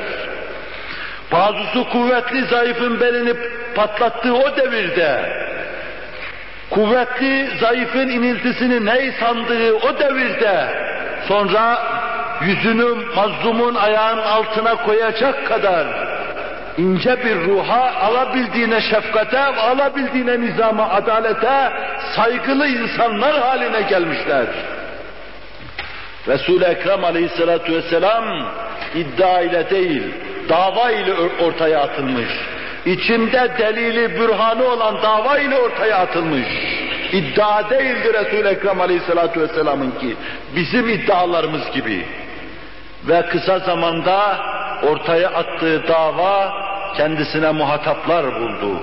[1.31, 3.33] Bazısı kuvvetli zayıfın belini
[3.75, 5.19] patlattığı o devirde,
[6.69, 10.67] kuvvetli zayıfın iniltisini ney sandığı o devirde,
[11.27, 11.81] sonra
[12.41, 15.87] yüzünü mazlumun ayağın altına koyacak kadar
[16.77, 21.71] ince bir ruha, alabildiğine şefkate, alabildiğine nizama, adalete
[22.15, 24.45] saygılı insanlar haline gelmişler.
[26.27, 28.25] Resul-i Ekrem aleyhissalatu vesselam
[28.95, 30.13] iddia ile değil,
[30.49, 32.29] dava ile ortaya atılmış.
[32.85, 36.47] İçinde delili, bürhanı olan dava ile ortaya atılmış.
[37.11, 40.15] İddia değildir Resul-i Ekrem aleyhissalatu vesselamın ki,
[40.55, 42.05] bizim iddialarımız gibi.
[43.07, 44.37] Ve kısa zamanda
[44.83, 46.53] ortaya attığı dava
[46.97, 48.79] kendisine muhataplar buldu.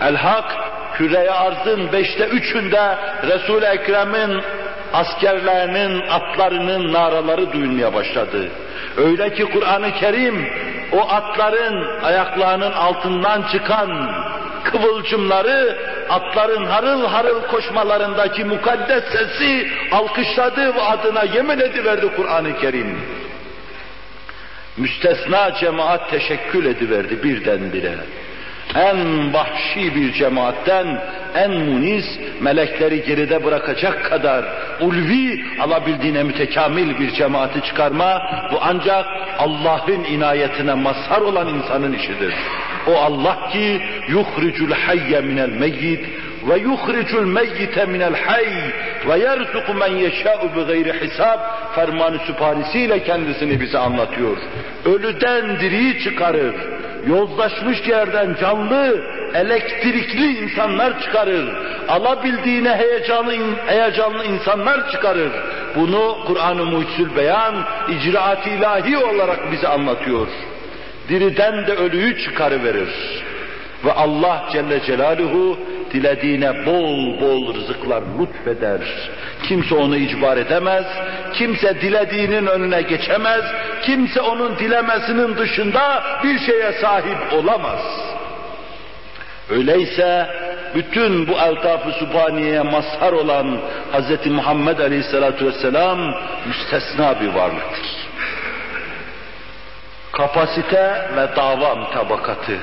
[0.00, 0.56] El-Hak,
[0.94, 4.42] küre arzın beşte üçünde Resul-i Ekrem'in
[4.92, 8.48] askerlerinin, atlarının naraları duyulmaya başladı.
[8.96, 10.48] Öyle ki Kur'an-ı Kerim
[10.92, 14.10] o atların ayaklarının altından çıkan
[14.64, 15.78] kıvılcımları
[16.08, 22.98] atların harıl harıl koşmalarındaki mukaddes sesi alkışladı ve adına yemin ediverdi Kur'an-ı Kerim.
[24.76, 27.94] Müstesna cemaat teşekkül ediverdi birdenbire
[28.74, 30.86] en vahşi bir cemaatten
[31.34, 34.44] en muniz melekleri geride bırakacak kadar
[34.80, 39.06] ulvi alabildiğine mütekamil bir cemaati çıkarma bu ancak
[39.38, 42.34] Allah'ın inayetine mazhar olan insanın işidir.
[42.86, 46.06] O Allah ki yuhricul hayye minel meyyit
[46.48, 48.54] ve yuhricul meyyite minel hayy
[49.08, 51.38] ve yerzuku men yeşâ'u bi gayri hisab
[51.74, 54.36] fermanı süparisiyle kendisini bize anlatıyor.
[54.84, 56.54] Ölüden diriyi çıkarır
[57.06, 59.00] yozlaşmış yerden canlı,
[59.34, 61.48] elektrikli insanlar çıkarır.
[61.88, 63.32] Alabildiğine heyecanlı,
[63.66, 65.32] heyecanlı insanlar çıkarır.
[65.76, 67.54] Bunu Kur'an-ı Mucizül Beyan
[67.88, 70.26] icraat ilahi olarak bize anlatıyor.
[71.08, 72.88] Diriden de ölüyü çıkarıverir.
[73.84, 75.58] Ve Allah Celle Celaluhu
[75.92, 78.80] dilediğine bol bol rızıklar lütfeder.
[79.48, 80.84] Kimse onu icbar edemez,
[81.32, 83.44] kimse dilediğinin önüne geçemez,
[83.82, 87.80] kimse onun dilemesinin dışında bir şeye sahip olamaz.
[89.50, 90.26] Öyleyse
[90.74, 93.58] bütün bu eltaf-ı subhaniyeye mazhar olan
[93.92, 94.26] Hz.
[94.26, 96.14] Muhammed Aleyhisselatü Vesselam
[96.46, 97.86] müstesna bir varlıktır.
[100.12, 102.58] Kapasite ve dava mutabakatı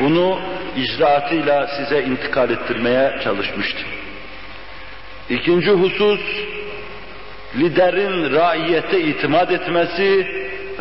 [0.00, 0.40] bunu
[0.76, 3.88] icraatıyla size intikal ettirmeye çalışmıştım.
[5.30, 6.20] İkinci husus,
[7.56, 10.26] liderin raiyete itimat etmesi,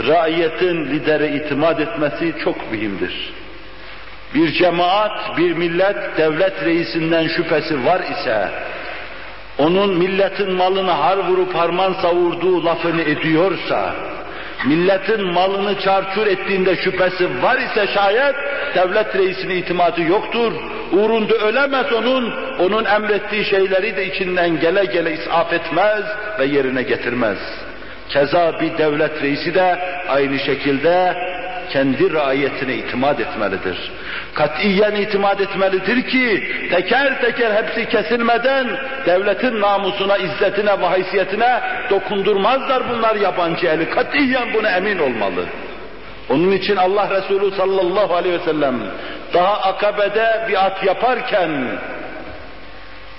[0.08, 3.34] raiyetin lidere itimat etmesi çok mühimdir.
[4.36, 8.50] Bir cemaat, bir millet devlet reisinden şüphesi var ise,
[9.58, 13.96] onun milletin malını har vurup harman savurduğu lafını ediyorsa,
[14.68, 18.36] milletin malını çarçur ettiğinde şüphesi var ise şayet
[18.76, 20.52] devlet reisine itimadı yoktur.
[20.92, 26.04] Uğrunda ölemez onun, onun emrettiği şeyleri de içinden gele gele isaf etmez
[26.40, 27.38] ve yerine getirmez.
[28.10, 31.16] Keza bir devlet reisi de aynı şekilde
[31.74, 33.92] kendi raiyetine itimat etmelidir.
[34.34, 38.68] Katiyen itimat etmelidir ki teker teker hepsi kesilmeden
[39.06, 43.90] devletin namusuna, izzetine ve haysiyetine dokundurmazlar bunlar yabancı eli.
[43.90, 45.46] Katiyen buna emin olmalı.
[46.30, 48.76] Onun için Allah Resulü sallallahu aleyhi ve sellem
[49.34, 51.52] daha akabede bir at yaparken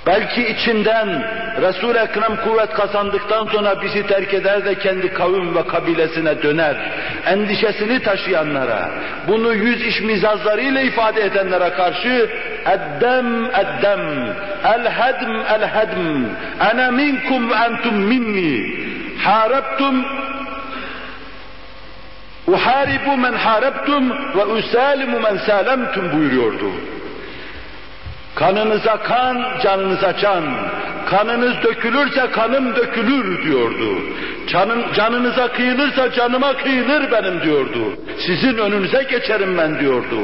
[0.07, 1.25] Belki içinden
[1.63, 6.77] Resul-i Ekrem kuvvet kazandıktan sonra bizi terk eder de kendi kavim ve kabilesine döner.
[7.27, 8.91] Endişesini taşıyanlara,
[9.29, 12.31] bunu yüz iş mizazlarıyla ifade edenlere karşı
[12.67, 14.01] eddem eddem,
[14.65, 16.25] el hedm el hedm,
[16.71, 18.77] ene minkum ve entum minni,
[19.25, 20.05] harabtum
[22.47, 26.71] uharibu men harabtum ve usalimu men salemtum buyuruyordu.
[28.35, 30.45] Kanınıza kan, canınıza can.
[31.11, 33.99] Kanınız dökülürse kanım dökülür diyordu.
[34.47, 37.79] Canın, canınıza kıyılırsa canıma kıyılır benim diyordu.
[38.27, 40.17] Sizin önünüze geçerim ben diyordu.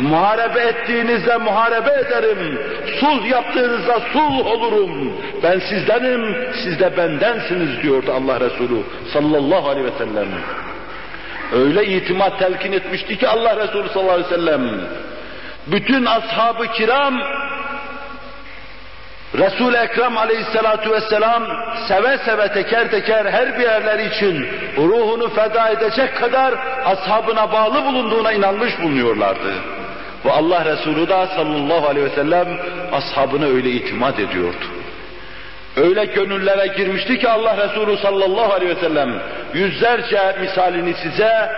[0.00, 2.58] Muharebe ettiğinizde muharebe ederim.
[3.00, 5.12] Sulh yaptığınızda sulh olurum.
[5.42, 10.28] Ben sizdenim, siz de bendensiniz diyordu Allah Resulü sallallahu aleyhi ve sellem.
[11.52, 14.80] Öyle itimat telkin etmişti ki Allah Resulü sallallahu aleyhi ve sellem
[15.66, 17.20] bütün ashab-ı kiram
[19.38, 21.42] Resul-i Ekrem aleyhissalatu vesselam
[21.88, 28.32] seve seve teker teker her bir yerleri için ruhunu feda edecek kadar ashabına bağlı bulunduğuna
[28.32, 29.54] inanmış bulunuyorlardı.
[30.24, 32.48] Ve Allah Resulü da sallallahu aleyhi ve sellem
[32.92, 34.64] ashabına öyle itimat ediyordu.
[35.76, 39.20] Öyle gönüllere girmişti ki Allah Resulü sallallahu aleyhi ve sellem
[39.54, 41.50] yüzlerce misalini size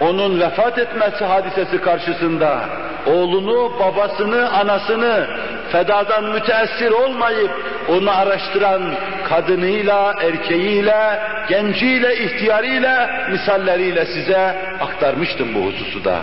[0.00, 2.60] onun vefat etmesi hadisesi karşısında
[3.06, 5.26] oğlunu, babasını, anasını
[5.72, 7.50] fedadan müteessir olmayıp
[7.88, 8.94] onu araştıran
[9.28, 16.20] kadınıyla, erkeğiyle, genciyle, ihtiyarıyla, misalleriyle size aktarmıştım bu hususu da.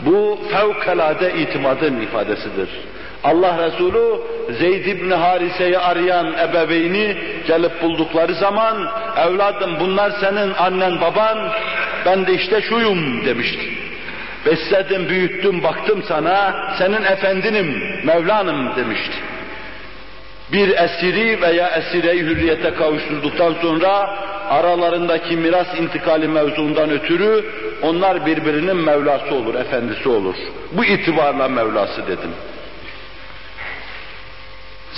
[0.00, 2.68] Bu fevkalade itimadın ifadesidir.
[3.24, 4.20] Allah Resulü
[4.58, 8.88] Zeyd ibn Harise'yi arayan ebeveyni gelip buldukları zaman
[9.26, 11.38] evladım bunlar senin annen baban
[12.06, 13.70] ben de işte şuyum demişti.
[14.46, 19.16] Besledim, büyüttüm, baktım sana, senin efendinim, Mevlanım demişti.
[20.52, 24.16] Bir esiri veya esireyi hürriyete kavuşturduktan sonra
[24.50, 27.44] aralarındaki miras intikali mevzuundan ötürü
[27.82, 30.36] onlar birbirinin Mevlası olur, efendisi olur.
[30.72, 32.30] Bu itibarla Mevlası dedim.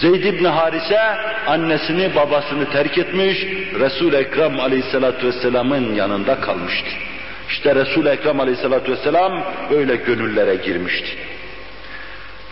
[0.01, 1.01] Zeyd ibn Harise
[1.47, 3.45] annesini babasını terk etmiş,
[3.81, 6.91] Resul-i Ekrem aleyhissalatü vesselamın yanında kalmıştı.
[7.49, 11.09] İşte Resul-i Ekrem aleyhissalatü vesselam böyle gönüllere girmişti.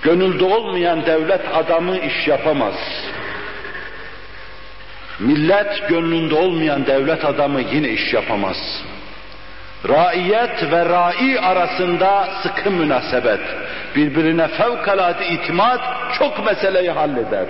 [0.03, 2.75] Gönülde olmayan devlet adamı iş yapamaz.
[5.21, 8.57] Millet gönlünde olmayan devlet adamı yine iş yapamaz.
[9.89, 13.41] Raiyet ve rai arasında sıkı münasebet,
[13.97, 15.81] birbirine fevkalade itimat
[16.19, 17.47] çok meseleyi halleder.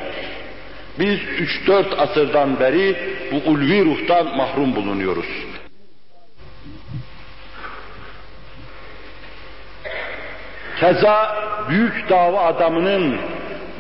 [0.99, 1.19] Biz
[1.67, 2.97] 3-4 asırdan beri
[3.33, 5.27] bu ulvi ruhtan mahrum bulunuyoruz.
[10.81, 11.37] Keza
[11.69, 13.21] büyük dava adamının,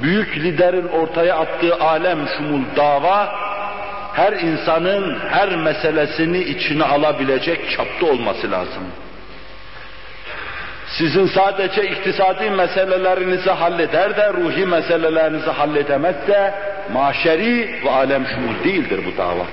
[0.02, 3.34] büyük liderin ortaya attığı alem şumul dava,
[4.16, 8.82] her insanın her meselesini içine alabilecek çapta olması lazım.
[10.98, 16.54] Sizin sadece iktisadi meselelerinizi halleder de ruhi meselelerinizi halledemez de
[16.92, 19.46] maşeri ve alem şumul değildir bu dava.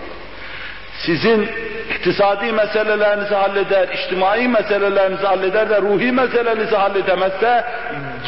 [1.06, 1.50] Sizin
[1.90, 7.64] iktisadi meselelerinizi halleder, içtimai meselelerinizi halleder de ruhi meselenizi halledemezse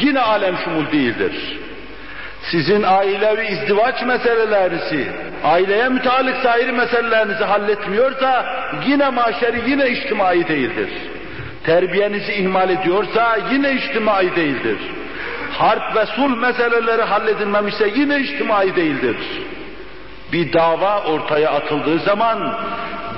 [0.00, 1.58] yine alem şumul değildir.
[2.50, 5.06] Sizin ailevi izdivaç meselelerinizi,
[5.44, 8.46] aileye müteallık sair meselelerinizi halletmiyorsa
[8.86, 10.88] yine maşeri yine içtimai değildir.
[11.64, 14.78] Terbiyenizi ihmal ediyorsa yine içtimai değildir.
[15.58, 19.16] Harp ve sulh meseleleri halledilmemişse yine içtimai değildir.
[20.32, 22.58] Bir dava ortaya atıldığı zaman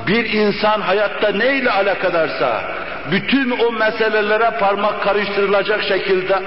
[0.07, 2.63] bir insan hayatta neyle alakadarsa
[3.11, 6.43] bütün o meselelere parmak karıştırılacak şekilde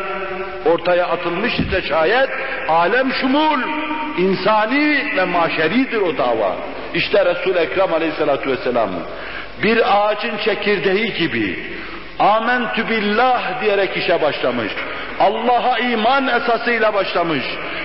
[0.65, 2.29] ortaya atılmış ise şayet
[2.69, 3.59] alem şumul,
[4.17, 6.55] insani ve maşeridir o dava.
[6.93, 8.89] İşte Resul-i Ekrem aleyhissalatu vesselam
[9.63, 11.59] bir ağacın çekirdeği gibi
[12.19, 14.71] amentü billah diyerek işe başlamış.
[15.19, 17.43] Allah'a iman esasıyla başlamış.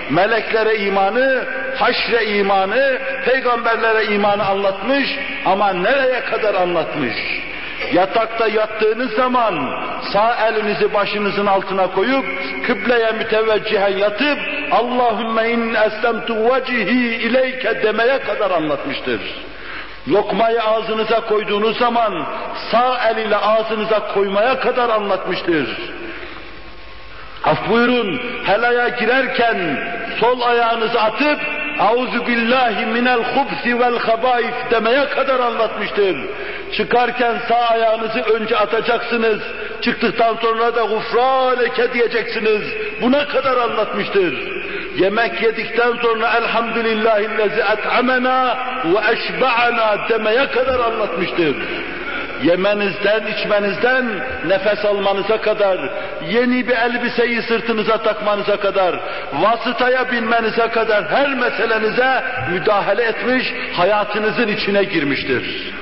[0.09, 7.15] Meleklere imanı, haşre imanı, peygamberlere imanı anlatmış ama nereye kadar anlatmış?
[7.93, 9.69] Yatakta yattığınız zaman
[10.13, 12.25] sağ elinizi başınızın altına koyup
[12.67, 14.39] kıbleye müteveccihen yatıp
[14.71, 19.21] Allahümme in eslemtu vecihi ileyke demeye kadar anlatmıştır.
[20.07, 22.25] Lokmayı ağzınıza koyduğunuz zaman
[22.71, 25.67] sağ eliyle ağzınıza koymaya kadar anlatmıştır.
[27.43, 29.57] Af buyurun, helaya girerken
[30.19, 31.39] sol ayağınızı atıp
[31.79, 36.17] Auzu billahi minel hubsi vel habaif demeye kadar anlatmıştır.
[36.73, 39.39] Çıkarken sağ ayağınızı önce atacaksınız.
[39.81, 42.61] Çıktıktan sonra da gufraneke diyeceksiniz.
[43.01, 44.33] Buna kadar anlatmıştır.
[44.97, 51.55] Yemek yedikten sonra elhamdülillahillezi et'amena ve eşba'ana demeye kadar anlatmıştır
[52.43, 54.05] yemenizden, içmenizden,
[54.47, 55.77] nefes almanıza kadar,
[56.29, 58.99] yeni bir elbiseyi sırtınıza takmanıza kadar,
[59.33, 65.73] vasıtaya binmenize kadar her meselenize müdahale etmiş, hayatınızın içine girmiştir.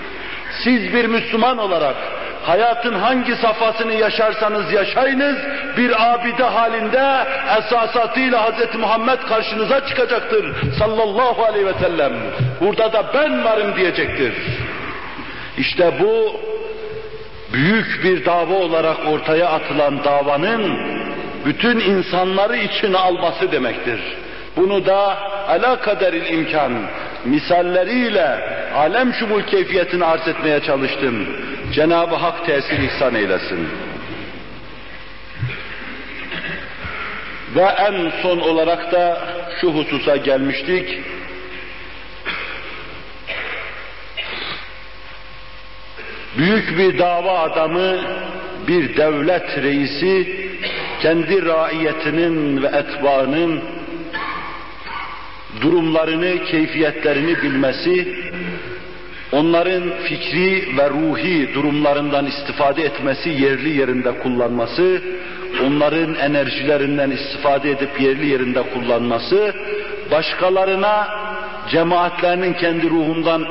[0.65, 1.95] Siz bir Müslüman olarak
[2.43, 5.35] hayatın hangi safhasını yaşarsanız yaşayınız,
[5.77, 8.75] bir abide halinde esasatıyla Hz.
[8.75, 12.13] Muhammed karşınıza çıkacaktır sallallahu aleyhi ve sellem.
[12.61, 14.33] Burada da ben varım diyecektir.
[15.57, 16.35] İşte bu
[17.53, 20.77] büyük bir dava olarak ortaya atılan davanın
[21.45, 23.99] bütün insanları içine alması demektir.
[24.57, 26.71] Bunu da ala kaderil imkan
[27.25, 31.27] misalleriyle alem şumul keyfiyetini arz etmeye çalıştım.
[31.73, 33.69] Cenab-ı Hak tesir ihsan eylesin.
[37.55, 39.21] Ve en son olarak da
[39.61, 40.99] şu hususa gelmiştik.
[46.37, 47.97] büyük bir dava adamı,
[48.67, 50.47] bir devlet reisi,
[51.01, 53.61] kendi raiyetinin ve etbaının
[55.61, 58.15] durumlarını, keyfiyetlerini bilmesi,
[59.31, 65.01] onların fikri ve ruhi durumlarından istifade etmesi, yerli yerinde kullanması,
[65.65, 69.55] onların enerjilerinden istifade edip yerli yerinde kullanması,
[70.11, 71.07] başkalarına
[71.69, 73.47] cemaatlerinin kendi ruhundan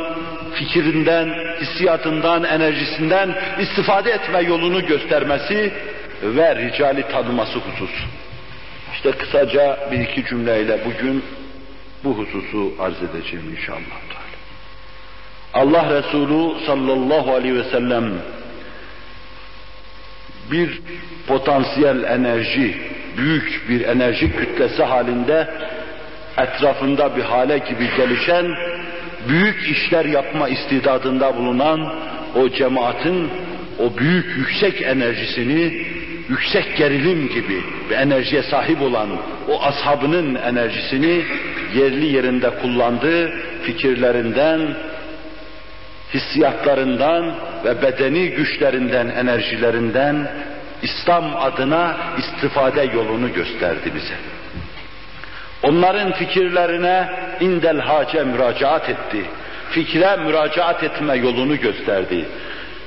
[0.54, 1.28] fikrinden,
[1.60, 5.72] hissiyatından, enerjisinden istifade etme yolunu göstermesi
[6.22, 7.90] ve ricali tanıması husus.
[8.94, 11.24] İşte kısaca bir iki cümleyle bugün
[12.04, 14.13] bu hususu arz edeceğim inşallah.
[15.54, 18.04] Allah Resulü sallallahu aleyhi ve sellem
[20.50, 20.80] bir
[21.26, 22.74] potansiyel enerji,
[23.16, 25.48] büyük bir enerji kütlesi halinde
[26.38, 28.46] etrafında bir hale gibi gelişen,
[29.28, 31.94] büyük işler yapma istidadında bulunan
[32.36, 33.30] o cemaatin
[33.78, 35.86] o büyük yüksek enerjisini
[36.28, 39.08] yüksek gerilim gibi bir enerjiye sahip olan
[39.48, 41.24] o ashabının enerjisini
[41.74, 43.32] yerli yerinde kullandığı
[43.62, 44.60] fikirlerinden,
[46.14, 47.34] hissiyatlarından
[47.64, 50.28] ve bedeni güçlerinden, enerjilerinden
[50.82, 54.14] İslam adına istifade yolunu gösterdi bize.
[55.62, 57.08] Onların fikirlerine
[57.40, 59.24] indel hace müracaat etti.
[59.70, 62.24] Fikre müracaat etme yolunu gösterdi.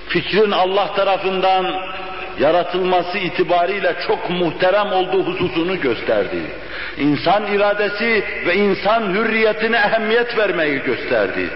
[0.07, 1.65] Fikrin Allah tarafından
[2.39, 6.41] yaratılması itibariyle çok muhterem olduğu hususunu gösterdi.
[6.97, 11.49] İnsan iradesi ve insan hürriyetine ehemmiyet vermeyi gösterdi.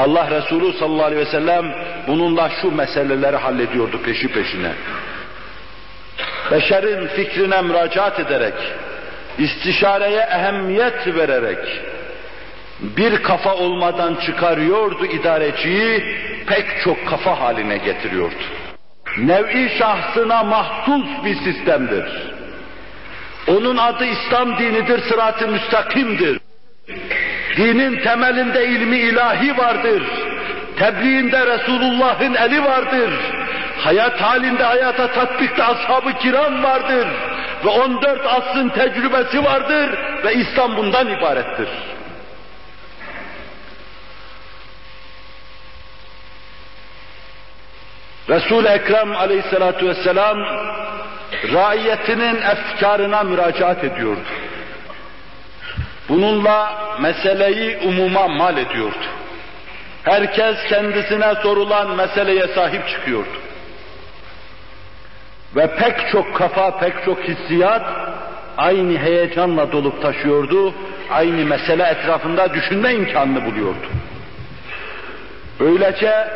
[0.00, 1.74] Allah Resulü sallallahu aleyhi ve sellem
[2.06, 4.72] bununla şu meseleleri hallediyordu peşi peşine.
[6.50, 8.54] Beşerin fikrine müracaat ederek,
[9.38, 11.58] istişareye ehemmiyet vererek,
[12.80, 18.34] bir kafa olmadan çıkarıyordu idareciyi, pek çok kafa haline getiriyordu.
[19.18, 22.04] Nev'i şahsına mahsus bir sistemdir.
[23.48, 26.40] Onun adı İslam dinidir, sırat-ı müstakimdir.
[27.56, 30.02] Dinin temelinde ilmi ilahi vardır.
[30.78, 33.10] Tebliğinde Resulullah'ın eli vardır.
[33.78, 37.08] Hayat halinde hayata tatbikte ashab-ı kiram vardır.
[37.64, 41.68] Ve 14 asrın tecrübesi vardır ve İslam bundan ibarettir.
[48.28, 50.38] Resul-i Ekrem aleyhissalatu vesselam
[51.52, 54.20] raiyetinin efkarına müracaat ediyordu.
[56.10, 59.06] Bununla meseleyi umuma mal ediyordu.
[60.04, 63.40] Herkes kendisine sorulan meseleye sahip çıkıyordu.
[65.56, 67.82] Ve pek çok kafa, pek çok hissiyat
[68.56, 70.74] aynı heyecanla dolup taşıyordu.
[71.10, 73.86] Aynı mesele etrafında düşünme imkanını buluyordu.
[75.60, 76.28] Öylece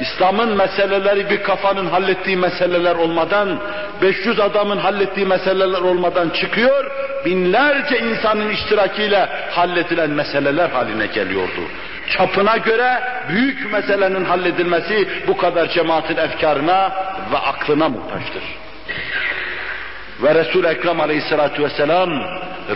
[0.00, 3.60] İslam'ın meseleleri bir kafanın hallettiği meseleler olmadan,
[4.02, 6.90] 500 adamın hallettiği meseleler olmadan çıkıyor,
[7.24, 11.60] binlerce insanın iştirakiyle halledilen meseleler haline geliyordu.
[12.10, 16.92] Çapına göre büyük meselenin halledilmesi bu kadar cemaatin efkarına
[17.32, 18.42] ve aklına muhtaçtır.
[20.22, 22.10] Ve Resul-i Ekrem aleyhissalatu vesselam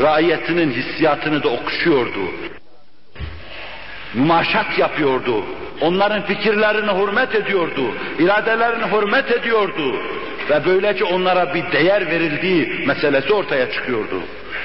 [0.01, 2.21] raiyetinin hissiyatını da okşuyordu.
[4.19, 5.45] Mümaşat yapıyordu
[5.81, 9.97] onların fikirlerini hürmet ediyordu, iradelerini hürmet ediyordu
[10.51, 14.21] ve böylece onlara bir değer verildiği meselesi ortaya çıkıyordu.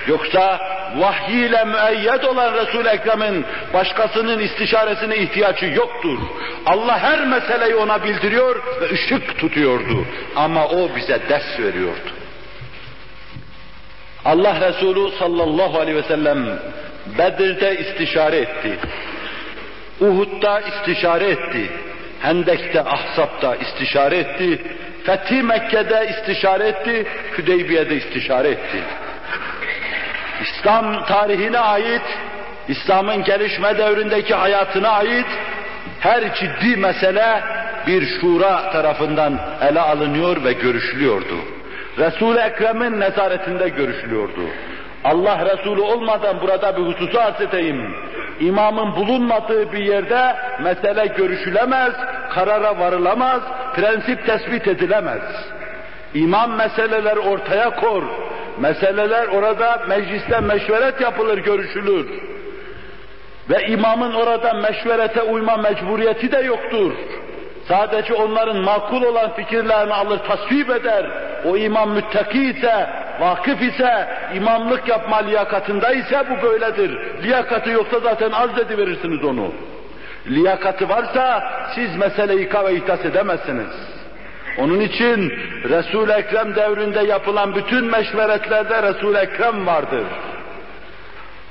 [0.07, 0.59] Yoksa
[0.97, 6.19] vahyiyle müeyyed olan Resul-i Ekrem'in başkasının istişaresine ihtiyacı yoktur.
[6.65, 10.05] Allah her meseleyi ona bildiriyor ve ışık tutuyordu.
[10.35, 12.09] Ama o bize ders veriyordu.
[14.25, 16.59] Allah Resulü sallallahu aleyhi ve sellem
[17.17, 18.79] Bedir'de istişare etti.
[19.99, 21.71] Uhud'da istişare etti.
[22.19, 24.61] Hendek'te, Ahzab'da istişare etti.
[25.03, 27.05] Fethi Mekke'de istişare etti.
[27.37, 28.83] Hüdeybiye'de istişare etti.
[30.41, 32.01] İslam tarihine ait,
[32.67, 35.27] İslam'ın gelişme devrindeki hayatına ait
[35.99, 37.43] her ciddi mesele
[37.87, 41.35] bir şura tarafından ele alınıyor ve görüşülüyordu.
[41.97, 44.41] Resul-i Ekrem'in nezaretinde görüşülüyordu.
[45.03, 47.95] Allah Resulü olmadan burada bir hususu arz edeyim.
[48.39, 51.93] İmamın bulunmadığı bir yerde mesele görüşülemez,
[52.29, 53.41] karara varılamaz,
[53.75, 55.21] prensip tespit edilemez.
[56.13, 58.03] İmam meseleler ortaya kor,
[58.59, 62.07] meseleler orada mecliste meşveret yapılır, görüşülür.
[63.49, 66.91] Ve imamın orada meşverete uyma mecburiyeti de yoktur.
[67.67, 71.05] Sadece onların makul olan fikirlerini alır, tasvip eder.
[71.45, 72.89] O imam müttaki ise,
[73.19, 76.99] vakıf ise, imamlık yapma liyakatında ise bu böyledir.
[77.23, 79.51] Liyakatı yoksa zaten arz ediverirsiniz onu.
[80.27, 81.43] Liyakatı varsa
[81.75, 83.93] siz meseleyi ve ihtas edemezsiniz.
[84.57, 85.29] Onun için
[85.69, 90.05] Resul-i Ekrem devrinde yapılan bütün meşveretlerde Resul-i Ekrem vardır.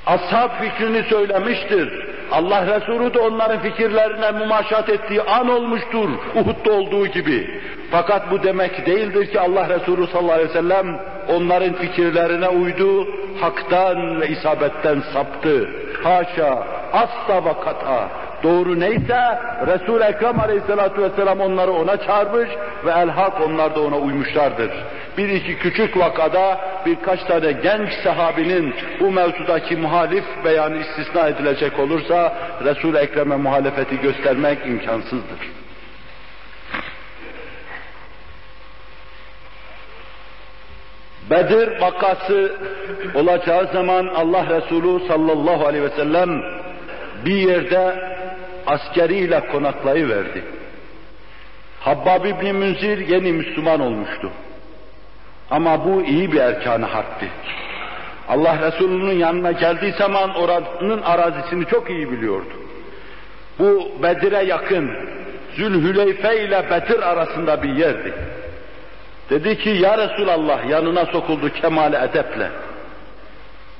[0.05, 2.12] Ashab fikrini söylemiştir.
[2.31, 6.09] Allah Resulü de onların fikirlerine mumaşat ettiği an olmuştur.
[6.35, 7.61] Uhud'da olduğu gibi.
[7.91, 13.07] Fakat bu demek değildir ki Allah Resulü sallallahu aleyhi ve sellem onların fikirlerine uydu,
[13.41, 15.69] haktan ve isabetten saptı.
[16.03, 18.09] Haşa, asla ve kata.
[18.43, 22.49] Doğru neyse Resul-i Ekrem Aleyhisselatü Vesselam onları ona çağırmış
[22.85, 24.71] ve elhak onlar da ona uymuşlardır.
[25.17, 32.33] Bir iki küçük vakada birkaç tane genç sahabinin bu mevzudaki muhalif beyanı istisna edilecek olursa
[32.63, 35.39] Resul-i Ekrem'e muhalefeti göstermek imkansızdır.
[41.29, 42.55] Bedir vakası
[43.15, 46.41] olacağı zaman Allah Resulü sallallahu aleyhi ve sellem
[47.25, 48.12] bir yerde
[48.67, 50.43] askeriyle konaklayıverdi.
[51.79, 54.31] Habbab İbni Münzir yeni Müslüman olmuştu.
[55.51, 57.29] Ama bu iyi bir erkanı harpti.
[58.29, 62.53] Allah Resulü'nün yanına geldiği zaman oranın arazisini çok iyi biliyordu.
[63.59, 64.91] Bu Bedir'e yakın,
[65.55, 68.13] Zülhüleyfe ile Bedir arasında bir yerdi.
[69.29, 72.49] Dedi ki ya Resulallah yanına sokuldu kemal edeple.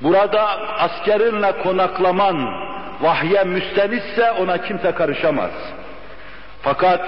[0.00, 0.42] Burada
[0.78, 2.50] askerinle konaklaman
[3.00, 5.50] vahye müstenisse ona kimse karışamaz.
[6.62, 7.00] Fakat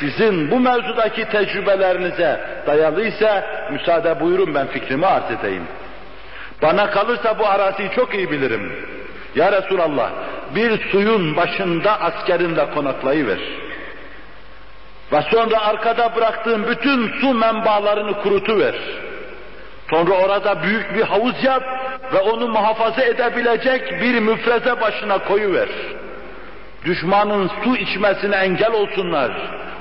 [0.00, 5.66] sizin bu mevzudaki tecrübelerinize dayalıysa müsaade buyurun ben fikrimi arz edeyim.
[6.62, 8.72] Bana kalırsa bu araziyi çok iyi bilirim.
[9.34, 10.10] Ya Resulallah
[10.54, 13.38] bir suyun başında askerinle konaklayıver.
[15.12, 18.74] Ve sonra arkada bıraktığın bütün su menbaalarını kurutuver.
[19.90, 21.62] Sonra orada büyük bir havuz yap
[22.12, 25.68] ve onu muhafaza edebilecek bir müfreze başına koyuver.
[26.84, 29.32] Düşmanın su içmesine engel olsunlar.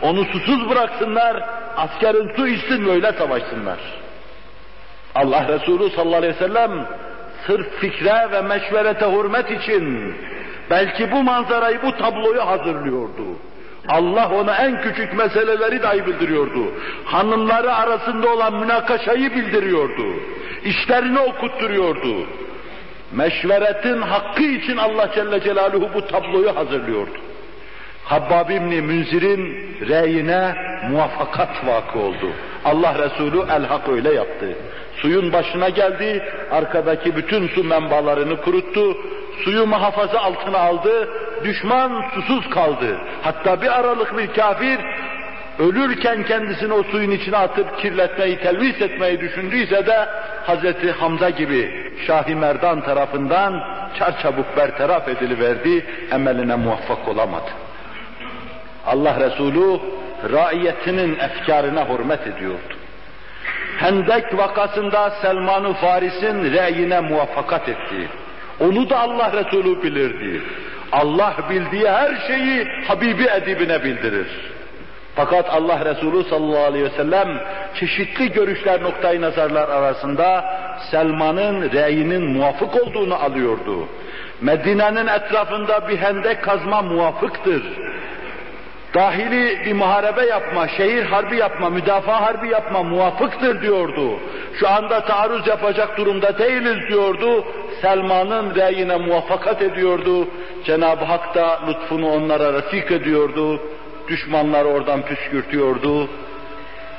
[0.01, 1.43] Onu susuz bıraksınlar,
[1.78, 3.80] askerin su içsin böyle savaşsınlar.
[5.16, 6.88] Allah Resulü sallallahu aleyhi ve sellem
[7.47, 10.16] sırf fikre ve meşverete hürmet için
[10.70, 13.24] belki bu manzarayı, bu tabloyu hazırlıyordu.
[13.88, 16.71] Allah ona en küçük meseleleri dahi bildiriyordu.
[17.05, 20.05] Hanımları arasında olan münakaşayı bildiriyordu.
[20.63, 22.27] İşlerini okutturuyordu.
[23.11, 27.11] Meşveretin hakkı için Allah Celle Celaluhu bu tabloyu hazırlıyordu.
[28.03, 30.55] Habbab İbni Münzir'in reyine
[30.89, 32.31] muvaffakat vakı oldu.
[32.65, 34.57] Allah Resulü el-hak öyle yaptı.
[35.01, 38.97] Suyun başına geldi, arkadaki bütün su menbalarını kuruttu,
[39.43, 41.09] suyu muhafaza altına aldı,
[41.43, 42.97] düşman susuz kaldı.
[43.21, 44.79] Hatta bir aralık bir kafir
[45.59, 50.09] ölürken kendisini o suyun içine atıp kirletmeyi, telvis etmeyi düşündüyse de
[50.45, 53.63] Hazreti Hamza gibi Şahi Merdan tarafından
[53.99, 57.49] çarçabuk bertaraf ediliverdi, emeline muvaffak olamadı.
[58.86, 59.79] Allah Resulü
[60.31, 62.73] raiyetinin efkarına hürmet ediyordu.
[63.77, 68.09] Hendek vakasında Selman-ı Faris'in reyine muvaffakat etti.
[68.59, 70.41] Onu da Allah Resulü bilirdi.
[70.93, 74.27] Allah bildiği her şeyi Habibi edibine bildirir.
[75.15, 77.39] Fakat Allah Resulü sallallahu aleyhi ve sellem
[77.79, 80.45] çeşitli görüşler noktayı nazarlar arasında
[80.91, 83.87] Selman'ın reyinin muvafık olduğunu alıyordu.
[84.41, 87.63] Medine'nin etrafında bir hendek kazma muvafıktır.
[88.93, 94.19] Dahili bir muharebe yapma, şehir harbi yapma, müdafaa harbi yapma muvafıktır diyordu.
[94.59, 97.45] Şu anda taarruz yapacak durumda değiliz diyordu.
[97.84, 100.27] Selman'ın reyine muvaffakat ediyordu.
[100.65, 103.61] Cenab-ı Hak da lütfunu onlara refik ediyordu.
[104.07, 106.09] Düşmanlar oradan püskürtüyordu.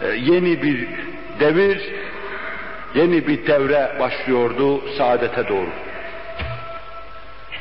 [0.03, 0.89] Ee, yeni bir
[1.41, 1.95] devir,
[2.95, 5.69] yeni bir devre başlıyordu saadete doğru.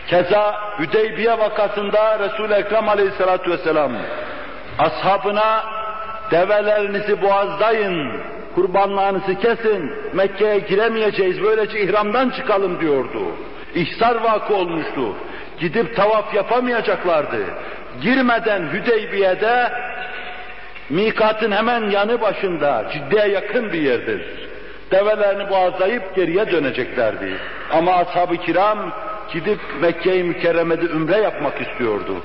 [0.07, 3.91] Keza Hüdeybiye vakasında Resul-i Ekrem aleyhissalatu vesselam
[4.79, 5.63] ashabına
[6.31, 8.11] develerinizi boğazlayın,
[8.55, 13.23] kurbanlarınızı kesin, Mekke'ye giremeyeceğiz, böylece ihramdan çıkalım diyordu.
[13.75, 15.15] İhsar vakı olmuştu.
[15.59, 17.37] Gidip tavaf yapamayacaklardı.
[18.01, 19.71] Girmeden Hüdeybiye'de
[20.89, 24.21] mikatın hemen yanı başında, ciddiye yakın bir yerdir.
[24.91, 27.37] Develerini boğazlayıp geriye döneceklerdi.
[27.71, 28.93] Ama ashab-ı kiram
[29.33, 32.23] gidip Mekke-i Mükerreme'de ümre yapmak istiyordu.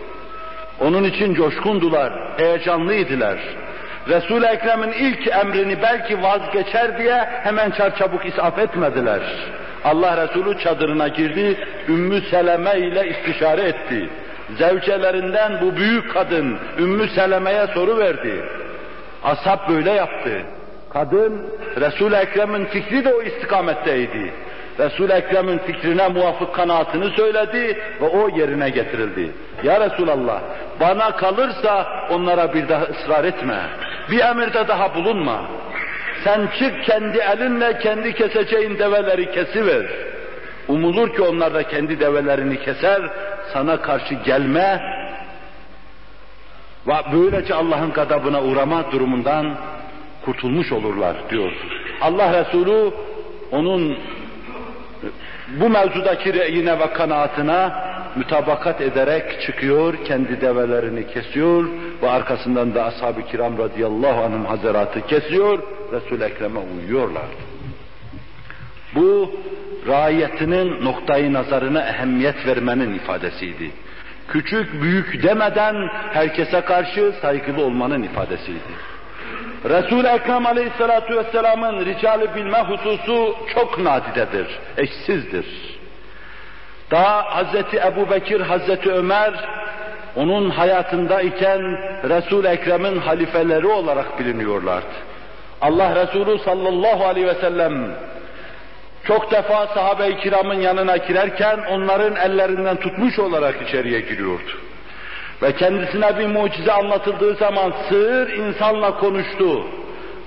[0.81, 3.39] Onun için coşkundular, heyecanlıydılar.
[4.09, 9.21] Resul-i Ekrem'in ilk emrini belki vazgeçer diye hemen çarçabuk isaf etmediler.
[9.85, 14.11] Allah Resulü çadırına girdi, Ümmü Seleme ile istişare etti.
[14.59, 18.45] Zevcelerinden bu büyük kadın Ümmü Seleme'ye soru verdi.
[19.25, 20.43] Ashab böyle yaptı.
[20.93, 21.47] Kadın
[21.81, 24.33] Resul-i Ekrem'in fikri de o istikametteydi.
[24.79, 29.33] Resul-i Ekrem'in fikrine muvafık kanaatını söyledi ve o yerine getirildi.
[29.65, 30.41] Ya Resulallah
[30.81, 33.61] bana kalırsa onlara bir daha ısrar etme.
[34.11, 35.43] Bir emirde daha bulunma.
[36.25, 39.87] Sen çık kendi elinle kendi keseceğin develeri kesiver.
[40.69, 43.03] Umulur ki onlar da kendi develerini keser,
[43.53, 44.81] sana karşı gelme
[46.87, 49.57] ve böylece Allah'ın gadabına uğrama durumundan
[50.25, 51.53] kurtulmuş olurlar diyor.
[52.01, 52.91] Allah Resulü
[53.53, 53.99] onun
[55.61, 61.69] bu mevzudaki reyine ve kanaatına mütabakat ederek çıkıyor, kendi develerini kesiyor
[62.03, 65.59] ve arkasından da ashab-ı kiram radıyallahu anhum hazaratı kesiyor,
[65.93, 67.27] Resul-i Ekrem'e uyuyorlar.
[68.95, 69.35] Bu
[69.87, 73.71] raiyetinin noktayı nazarına ehemmiyet vermenin ifadesiydi.
[74.29, 75.75] Küçük büyük demeden
[76.13, 78.73] herkese karşı saygılı olmanın ifadesiydi.
[79.65, 84.47] Resul-i Ekrem Aleyhisselatü Vesselam'ın ricali bilme hususu çok nadidedir,
[84.77, 85.47] eşsizdir.
[86.91, 89.35] Daha Hazreti Ebu Bekir, Hazreti Ömer
[90.17, 91.61] onun hayatında iken
[92.09, 94.95] Resul-i Ekrem'in halifeleri olarak biliniyorlardı.
[95.61, 97.95] Allah Resulü sallallahu aleyhi ve sellem
[99.05, 104.68] çok defa sahabe-i kiramın yanına girerken onların ellerinden tutmuş olarak içeriye giriyordu.
[105.43, 109.65] Ve kendisine bir mucize anlatıldığı zaman sığır insanla konuştu.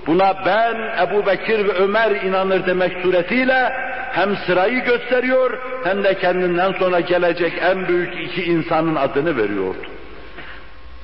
[0.06, 3.72] Buna ben Ebu Bekir ve Ömer inanır demek suretiyle
[4.12, 9.86] hem sırayı gösteriyor hem de kendinden sonra gelecek en büyük iki insanın adını veriyordu.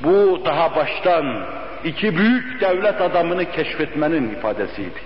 [0.01, 1.47] Bu daha baştan
[1.85, 5.01] iki büyük devlet adamını keşfetmenin ifadesiydi.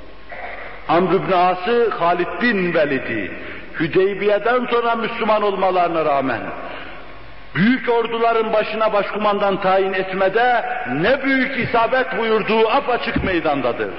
[0.88, 3.32] Amr ibn As'ı Halid bin Velid'i
[3.80, 6.40] Hüdeybiye'den sonra Müslüman olmalarına rağmen
[7.54, 10.64] büyük orduların başına başkumandan tayin etmede
[11.00, 13.90] ne büyük isabet buyurduğu apaçık meydandadır.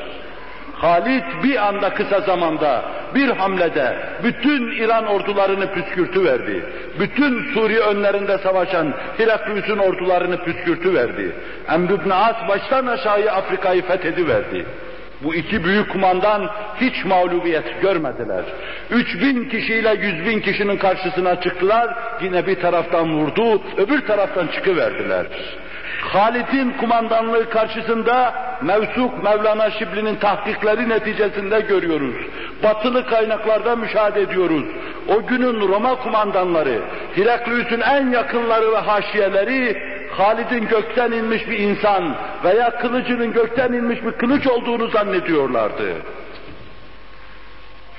[0.74, 2.86] Halit bir anda kısa zamanda,
[3.16, 6.66] bir hamlede bütün İran ordularını püskürtü verdi.
[7.00, 11.36] Bütün Suriye önlerinde savaşan Heraklius'un ordularını püskürtü verdi.
[11.74, 14.66] Emr ibn As baştan aşağıya Afrika'yı fethediverdi.
[15.24, 16.50] Bu iki büyük kumandan
[16.82, 18.44] hiç mağlubiyet görmediler.
[18.92, 25.26] 3000 kişiyle 100 bin kişinin karşısına çıktılar, yine bir taraftan vurdu, öbür taraftan çıkıverdiler.
[26.12, 32.16] Halid'in kumandanlığı karşısında Mevsuk Mevlana Şibli'nin tahkikleri neticesinde görüyoruz.
[32.64, 34.64] Batılı kaynaklarda müşahede ediyoruz.
[35.08, 36.82] O günün Roma kumandanları,
[37.16, 39.84] Heraklius'un en yakınları ve haşiyeleri
[40.18, 45.94] Halid'in gökten inmiş bir insan veya kılıcının gökten inmiş bir kılıç olduğunu zannediyorlardı.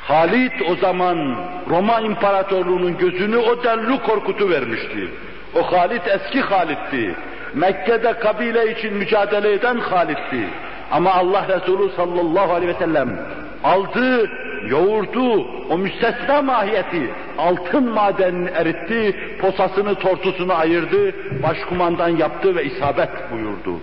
[0.02, 1.36] Halid o zaman
[1.70, 5.08] Roma İmparatorluğu'nun gözünü o denli korkutu vermişti.
[5.54, 7.14] O Halid eski Halid'ti.
[7.54, 10.48] Mekke'de kabile için mücadele eden Halid'ti.
[10.90, 13.18] Ama Allah Resulü sallallahu aleyhi ve sellem
[13.64, 14.30] aldı,
[14.68, 23.80] yoğurdu, o müstesna mahiyeti, altın madenini eritti, posasını, tortusunu ayırdı, başkumandan yaptı ve isabet buyurdu.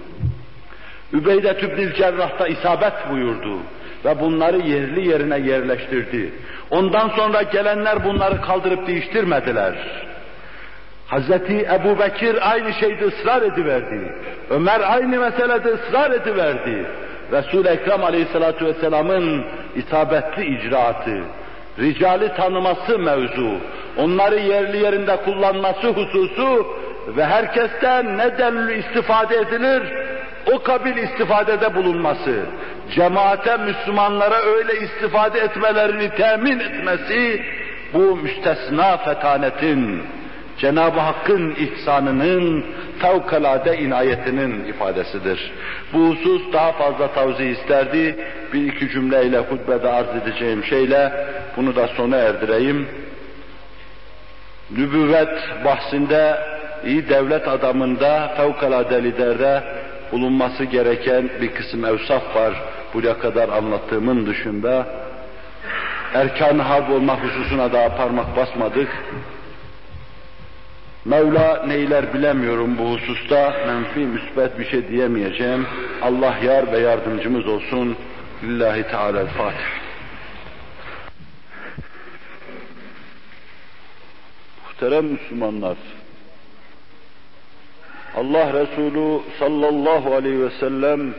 [1.14, 3.58] Übeyde Tübnil Cerrah'ta isabet buyurdu
[4.06, 6.34] ve bunları yerli yerine yerleştirdi.
[6.70, 9.74] Ondan sonra gelenler bunları kaldırıp değiştirmediler.
[11.12, 14.16] Hazreti Ebu Bekir aynı şeyde ısrar ediverdi.
[14.50, 16.86] Ömer aynı meselede ısrar ediverdi.
[17.32, 19.46] Resul-i Ekrem Aleyhisselatü Vesselam'ın
[19.76, 21.24] isabetli icraatı,
[21.80, 23.52] ricali tanıması mevzu,
[23.98, 26.68] onları yerli yerinde kullanması hususu
[27.08, 29.84] ve herkesten ne delil istifade edilir,
[30.54, 32.40] o kabil istifadede bulunması,
[32.96, 37.42] cemaate Müslümanlara öyle istifade etmelerini temin etmesi,
[37.94, 40.04] bu müstesna fetanetin,
[40.62, 42.66] Cenab-ı Hakk'ın ihsanının,
[43.00, 45.52] fevkalade inayetinin ifadesidir.
[45.94, 48.26] Bu husus daha fazla tavsiye isterdi.
[48.54, 51.26] Bir iki cümleyle hutbede arz edeceğim şeyle
[51.58, 52.88] bunu da sona erdireyim.
[54.72, 56.38] Nübüvvet bahsinde
[56.86, 59.64] iyi devlet adamında, fevkalade liderde
[60.12, 62.54] bulunması gereken bir kısım evsaf var.
[62.94, 64.88] Buraya kadar anlattığımın dışında.
[66.14, 68.90] Erkan-ı harp olma hususuna daha parmak basmadık.
[71.06, 75.68] Mevla neyler bilemiyorum bu hususta, menfi, müsbet bir şey diyemeyeceğim.
[76.02, 77.98] Allah yar ve yardımcımız olsun.
[78.44, 79.82] Lillahi Teala'l-Fatiha.
[84.68, 85.78] Muhterem Müslümanlar,
[88.16, 91.14] Allah Resulü sallallahu aleyhi ve sellem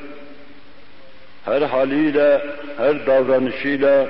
[1.44, 2.42] her haliyle,
[2.76, 4.08] her davranışıyla,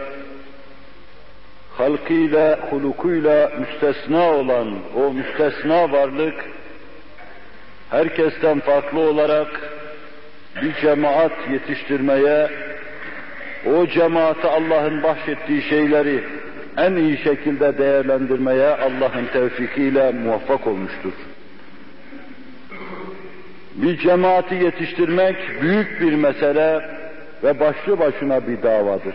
[1.76, 6.34] halkıyla, hulukuyla müstesna olan o müstesna varlık,
[7.90, 9.48] herkesten farklı olarak
[10.62, 12.50] bir cemaat yetiştirmeye,
[13.66, 16.24] o cemaate Allah'ın bahşettiği şeyleri
[16.76, 21.12] en iyi şekilde değerlendirmeye Allah'ın tevfikiyle muvaffak olmuştur.
[23.74, 26.80] Bir cemaati yetiştirmek büyük bir mesele
[27.44, 29.14] ve başlı başına bir davadır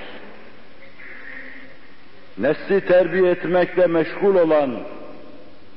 [2.37, 4.71] nesli terbiye etmekle meşgul olan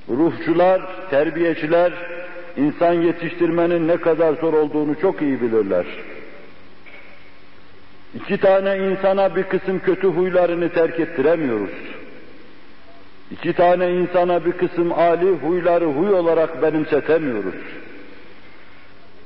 [0.09, 1.93] ruhçular, terbiyeciler,
[2.57, 5.87] insan yetiştirmenin ne kadar zor olduğunu çok iyi bilirler.
[8.15, 11.71] İki tane insana bir kısım kötü huylarını terk ettiremiyoruz.
[13.31, 17.55] İki tane insana bir kısım ali huyları huy olarak benimsetemiyoruz.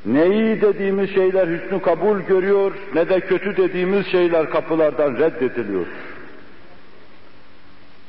[0.07, 5.87] Ne iyi dediğimiz şeyler hüsnü kabul görüyor, ne de kötü dediğimiz şeyler kapılardan reddediliyor.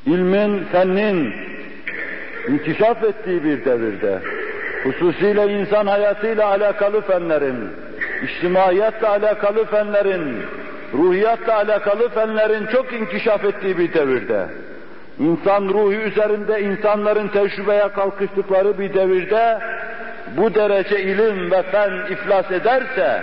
[0.05, 1.33] İlmin, fennin
[2.47, 4.19] inkişaf ettiği bir devirde,
[4.83, 7.69] hususiyle insan hayatıyla alakalı fenlerin,
[8.23, 10.37] içtimaiyatle alakalı fenlerin,
[10.93, 14.45] ruhiyatla alakalı fenlerin çok inkişaf ettiği bir devirde,
[15.19, 19.59] insan ruhu üzerinde insanların tecrübeye kalkıştıkları bir devirde,
[20.37, 23.21] bu derece ilim ve fen iflas ederse,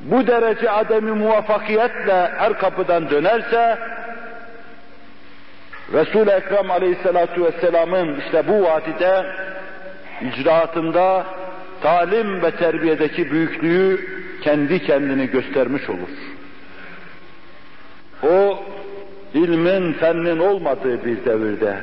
[0.00, 3.78] bu derece ademi muvaffakiyetle her kapıdan dönerse,
[5.92, 9.26] Resul-i Ekrem Aleyhisselatü Vesselam'ın işte bu vadide
[10.20, 11.26] icraatında
[11.82, 14.08] talim ve terbiyedeki büyüklüğü
[14.42, 16.08] kendi kendini göstermiş olur.
[18.22, 18.64] O
[19.34, 21.76] ilmin, fennin olmadığı bir devirde,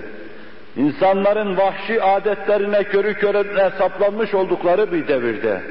[0.78, 5.62] insanların vahşi adetlerine körü körüne saplanmış oldukları bir devirde,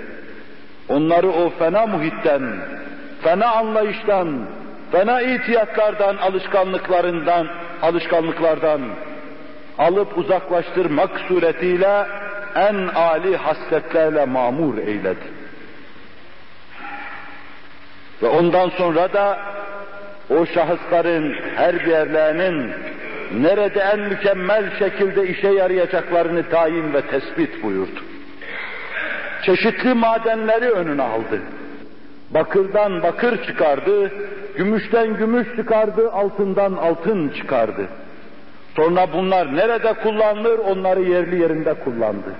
[0.88, 2.42] onları o fena muhitten,
[3.22, 4.46] fena anlayıştan,
[4.92, 7.48] fena itiyatlardan, alışkanlıklarından,
[7.82, 8.80] alışkanlıklardan
[9.78, 12.06] alıp uzaklaştırmak suretiyle
[12.54, 15.42] en âli hasletlerle mamur eyledi.
[18.22, 19.38] Ve ondan sonra da
[20.30, 22.72] o şahısların her birlerinin
[23.42, 28.00] nerede en mükemmel şekilde işe yarayacaklarını tayin ve tespit buyurdu.
[29.42, 31.40] Çeşitli madenleri önüne aldı.
[32.30, 34.12] Bakırdan bakır çıkardı,
[34.56, 37.86] gümüşten gümüş çıkardı, altından altın çıkardı.
[38.76, 42.32] Sonra bunlar nerede kullanılır onları yerli yerinde kullandı.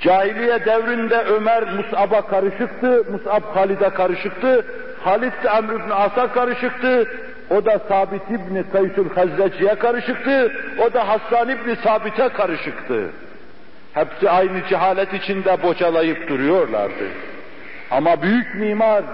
[0.00, 4.64] Cahiliye devrinde Ömer Mus'ab'a karışıktı, Mus'ab Halid'e karışıktı,
[5.04, 7.08] Halid de Amr ibn As'a karışıktı,
[7.50, 13.10] o da Sabit ibn Kaysül Hazreci'ye karışıktı, o da Hassan ibn Sabit'e karışıktı.
[13.94, 17.04] Hepsi aynı cehalet içinde bocalayıp duruyorlardı.
[17.90, 19.04] Ama büyük mimar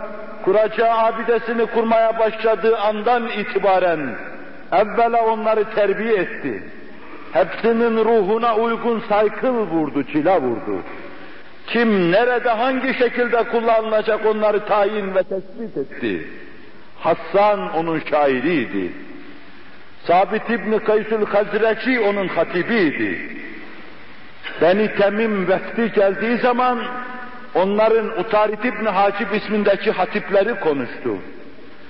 [0.45, 4.17] kuracağı abidesini kurmaya başladığı andan itibaren
[4.73, 6.63] evvela onları terbiye etti.
[7.33, 10.83] Hepsinin ruhuna uygun saykıl vurdu, çila vurdu.
[11.67, 16.29] Kim nerede hangi şekilde kullanılacak onları tayin ve tespit etti.
[16.99, 18.93] Hassan onun şairiydi.
[20.07, 23.39] Sabit İbni Kaysül Hazreci onun hatibiydi.
[24.63, 26.79] Beni Temim vefti geldiği zaman
[27.55, 31.17] onların Utarit İbni Hacib ismindeki hatipleri konuştu.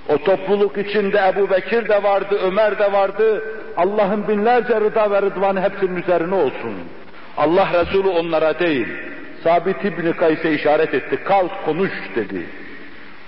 [0.09, 3.43] O topluluk içinde Ebu Bekir de vardı, Ömer de vardı.
[3.77, 6.75] Allah'ın binlerce rıda ve rıdvanı hepsinin üzerine olsun.
[7.37, 8.89] Allah Resulü onlara değil,
[9.45, 11.19] Sabit İbni Kays'e işaret etti.
[11.25, 12.47] Kalk konuş dedi.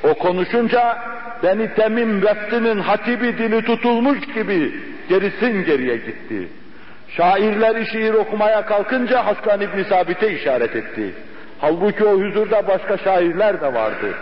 [0.04, 0.98] O konuşunca
[1.42, 4.72] Beni Temim veftinin hatibi dili tutulmuş gibi
[5.08, 6.48] gerisin geriye gitti.
[7.16, 11.14] Şairleri şiir okumaya kalkınca Hassan İbni Sabit'e işaret etti.
[11.61, 14.14] Halbuki o huzurda başka şairler de vardı.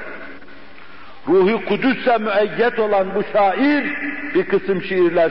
[1.28, 3.84] Ruhi Kudüs'e müeyyet olan bu şair
[4.34, 5.30] bir kısım şiirler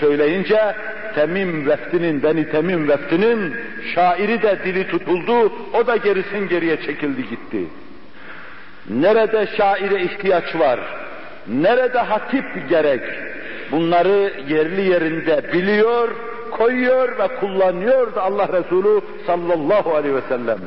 [0.00, 0.74] söyleyince
[1.14, 3.54] Temim veftinin, Beni Temim veftinin
[3.94, 7.64] şairi de dili tutuldu, o da gerisin geriye çekildi gitti.
[8.90, 10.80] Nerede şaire ihtiyaç var,
[11.48, 13.02] nerede hatip gerek,
[13.72, 16.08] bunları yerli yerinde biliyor,
[16.50, 20.58] koyuyor ve kullanıyordu Allah Resulü sallallahu aleyhi ve sellem.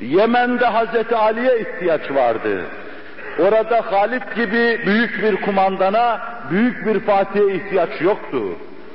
[0.00, 2.60] Yemen'de Hazreti Ali'ye ihtiyaç vardı.
[3.38, 6.20] Orada Halit gibi büyük bir kumandana,
[6.50, 8.42] büyük bir Fatih'e ihtiyaç yoktu.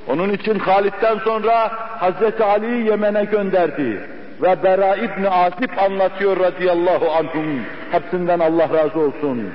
[0.08, 4.02] Onun için Halit'ten sonra Hazreti Ali'yi Yemen'e gönderdi.
[4.41, 7.62] Ve Bera İbni Asip anlatıyor radıyallahu anhum.
[7.91, 9.52] Hepsinden Allah razı olsun.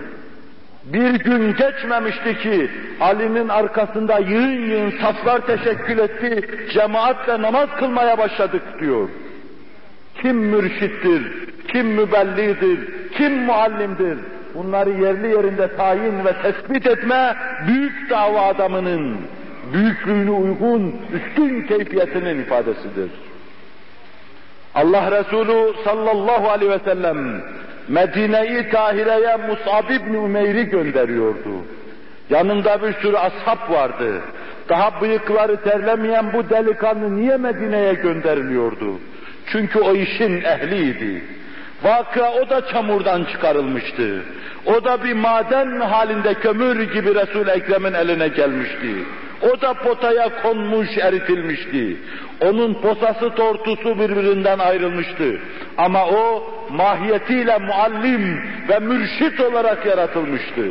[0.84, 2.70] Bir gün geçmemişti ki
[3.00, 9.08] Ali'nin arkasında yığın yığın saflar teşekkül etti, cemaatle namaz kılmaya başladık diyor.
[10.24, 11.22] Kim mürşittir,
[11.68, 12.78] kim mübellidir,
[13.18, 14.18] kim muallimdir?
[14.54, 19.16] Bunları yerli yerinde tayin ve tespit etme büyük dava adamının
[19.72, 23.10] büyüklüğüne uygun üstün keyfiyetinin ifadesidir.
[24.74, 27.42] Allah Resulü sallallahu aleyhi ve sellem
[27.88, 31.50] Medine-i Tahire'ye Mus'ab ibn Umeyr'i gönderiyordu.
[32.30, 34.20] Yanında bir sürü ashab vardı.
[34.68, 38.98] Daha bıyıkları terlemeyen bu delikanlı niye Medine'ye gönderiliyordu?
[39.46, 41.24] Çünkü o işin ehliydi.
[41.82, 44.22] Vakıa o da çamurdan çıkarılmıştı.
[44.66, 49.04] O da bir maden halinde kömür gibi Resul-i Ekrem'in eline gelmişti.
[49.42, 51.96] O da potaya konmuş, eritilmişti.
[52.40, 55.38] Onun posası tortusu birbirinden ayrılmıştı.
[55.78, 60.62] Ama o mahiyetiyle muallim ve mürşit olarak yaratılmıştı.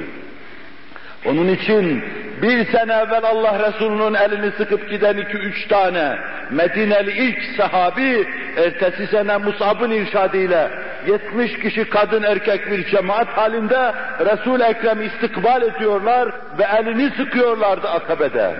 [1.25, 2.03] Onun için
[2.41, 6.17] bir sene evvel Allah Resulü'nün elini sıkıp giden iki üç tane
[6.51, 10.71] Medineli ilk sahabi, ertesi sene Musab'ın irşadıyla
[11.07, 18.55] 70 kişi kadın erkek bir cemaat halinde resul Ekrem istikbal ediyorlar ve elini sıkıyorlardı akabede.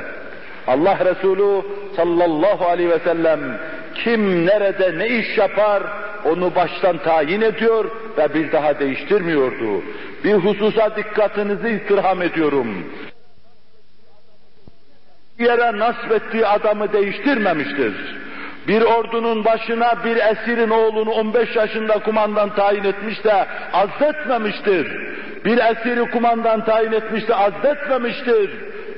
[0.67, 1.61] Allah Resulü
[1.95, 3.39] sallallahu aleyhi ve sellem
[3.95, 5.83] kim nerede ne iş yapar
[6.25, 7.85] onu baştan tayin ediyor
[8.17, 9.83] ve bir daha değiştirmiyordu.
[10.23, 12.85] Bir hususa dikkatinizi istirham ediyorum.
[15.39, 17.93] Bir yere nasbettiği adamı değiştirmemiştir.
[18.67, 24.87] Bir ordunun başına bir esirin oğlunu 15 yaşında kumandan tayin etmiş de azletmemiştir.
[25.45, 28.49] Bir esiri kumandan tayin etmiş de azletmemiştir.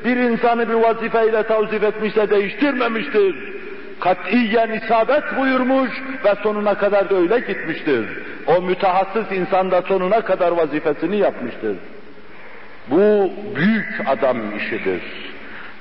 [0.06, 3.55] Bir insanı bir vazifeyle tavzif etmiş de değiştirmemiştir.
[4.00, 5.92] Katiyen isabet buyurmuş
[6.26, 8.06] ve sonuna kadar da öyle gitmiştir.
[8.48, 11.78] O mütehassıs insan da sonuna kadar vazifesini yapmıştır.
[12.88, 15.02] Bu büyük adam işidir.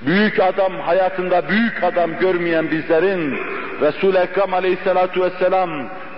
[0.06, 3.38] Büyük adam hayatında büyük adam görmeyen bizlerin
[3.80, 5.70] Resul-i Ekrem aleyhissalatu vesselam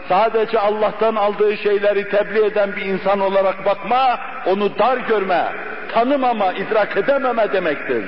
[0.09, 5.45] sadece Allah'tan aldığı şeyleri tebliğ eden bir insan olarak bakma, onu dar görme,
[5.95, 8.05] tanımama, idrak edememe demektir.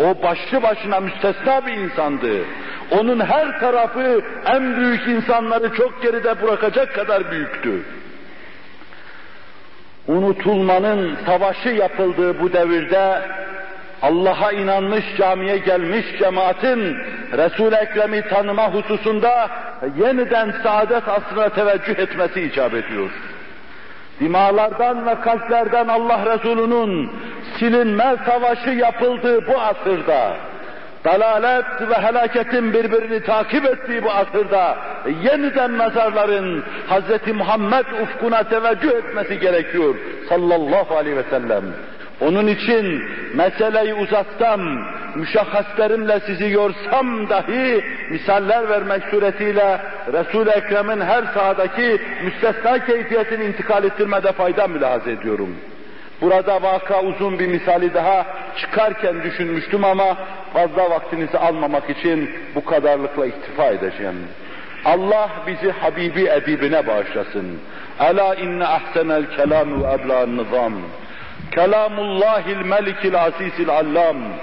[0.00, 2.44] O başlı başına müstesna bir insandı.
[2.90, 7.82] Onun her tarafı en büyük insanları çok geride bırakacak kadar büyüktü.
[10.08, 13.22] Unutulmanın savaşı yapıldığı bu devirde
[14.02, 16.96] Allah'a inanmış camiye gelmiş cemaatin
[17.32, 19.50] Resul-i Ekrem'i tanıma hususunda
[19.98, 23.10] yeniden saadet asrına teveccüh etmesi icap ediyor.
[24.20, 27.10] Dimalardan ve kalplerden Allah Resulü'nün
[27.58, 30.36] silinme savaşı yapıldığı bu asırda,
[31.04, 34.76] dalalet ve helaketin birbirini takip ettiği bu asırda
[35.22, 37.34] yeniden mezarların Hz.
[37.34, 39.94] Muhammed ufkuna teveccüh etmesi gerekiyor
[40.28, 41.64] sallallahu aleyhi ve sellem.
[42.20, 43.02] Onun için
[43.34, 44.60] meseleyi uzatsam,
[45.14, 49.80] müşahhaslerimle sizi yorsam dahi misaller vermek suretiyle
[50.12, 55.56] Resul-i Ekrem'in her sahadaki müstesna keyfiyetini intikal ettirmede fayda mülahaz ediyorum.
[56.20, 60.16] Burada vaka uzun bir misali daha çıkarken düşünmüştüm ama
[60.52, 64.16] fazla vaktinizi almamak için bu kadarlıkla iktifa edeceğim.
[64.84, 67.60] Allah bizi Habibi edibine bağışlasın.
[68.00, 70.72] Ela inne ahsenel kelam ve ebla'n nizam.
[71.54, 74.36] كلام الله الملك العزيز العلام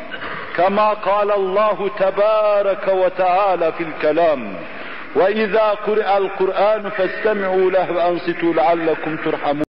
[0.57, 4.55] كما قال الله تبارك وتعالى في الكلام
[5.15, 9.57] وإذا قرأ القرآن فاستمعوا له وأنصتوا لعلكم ترحمون.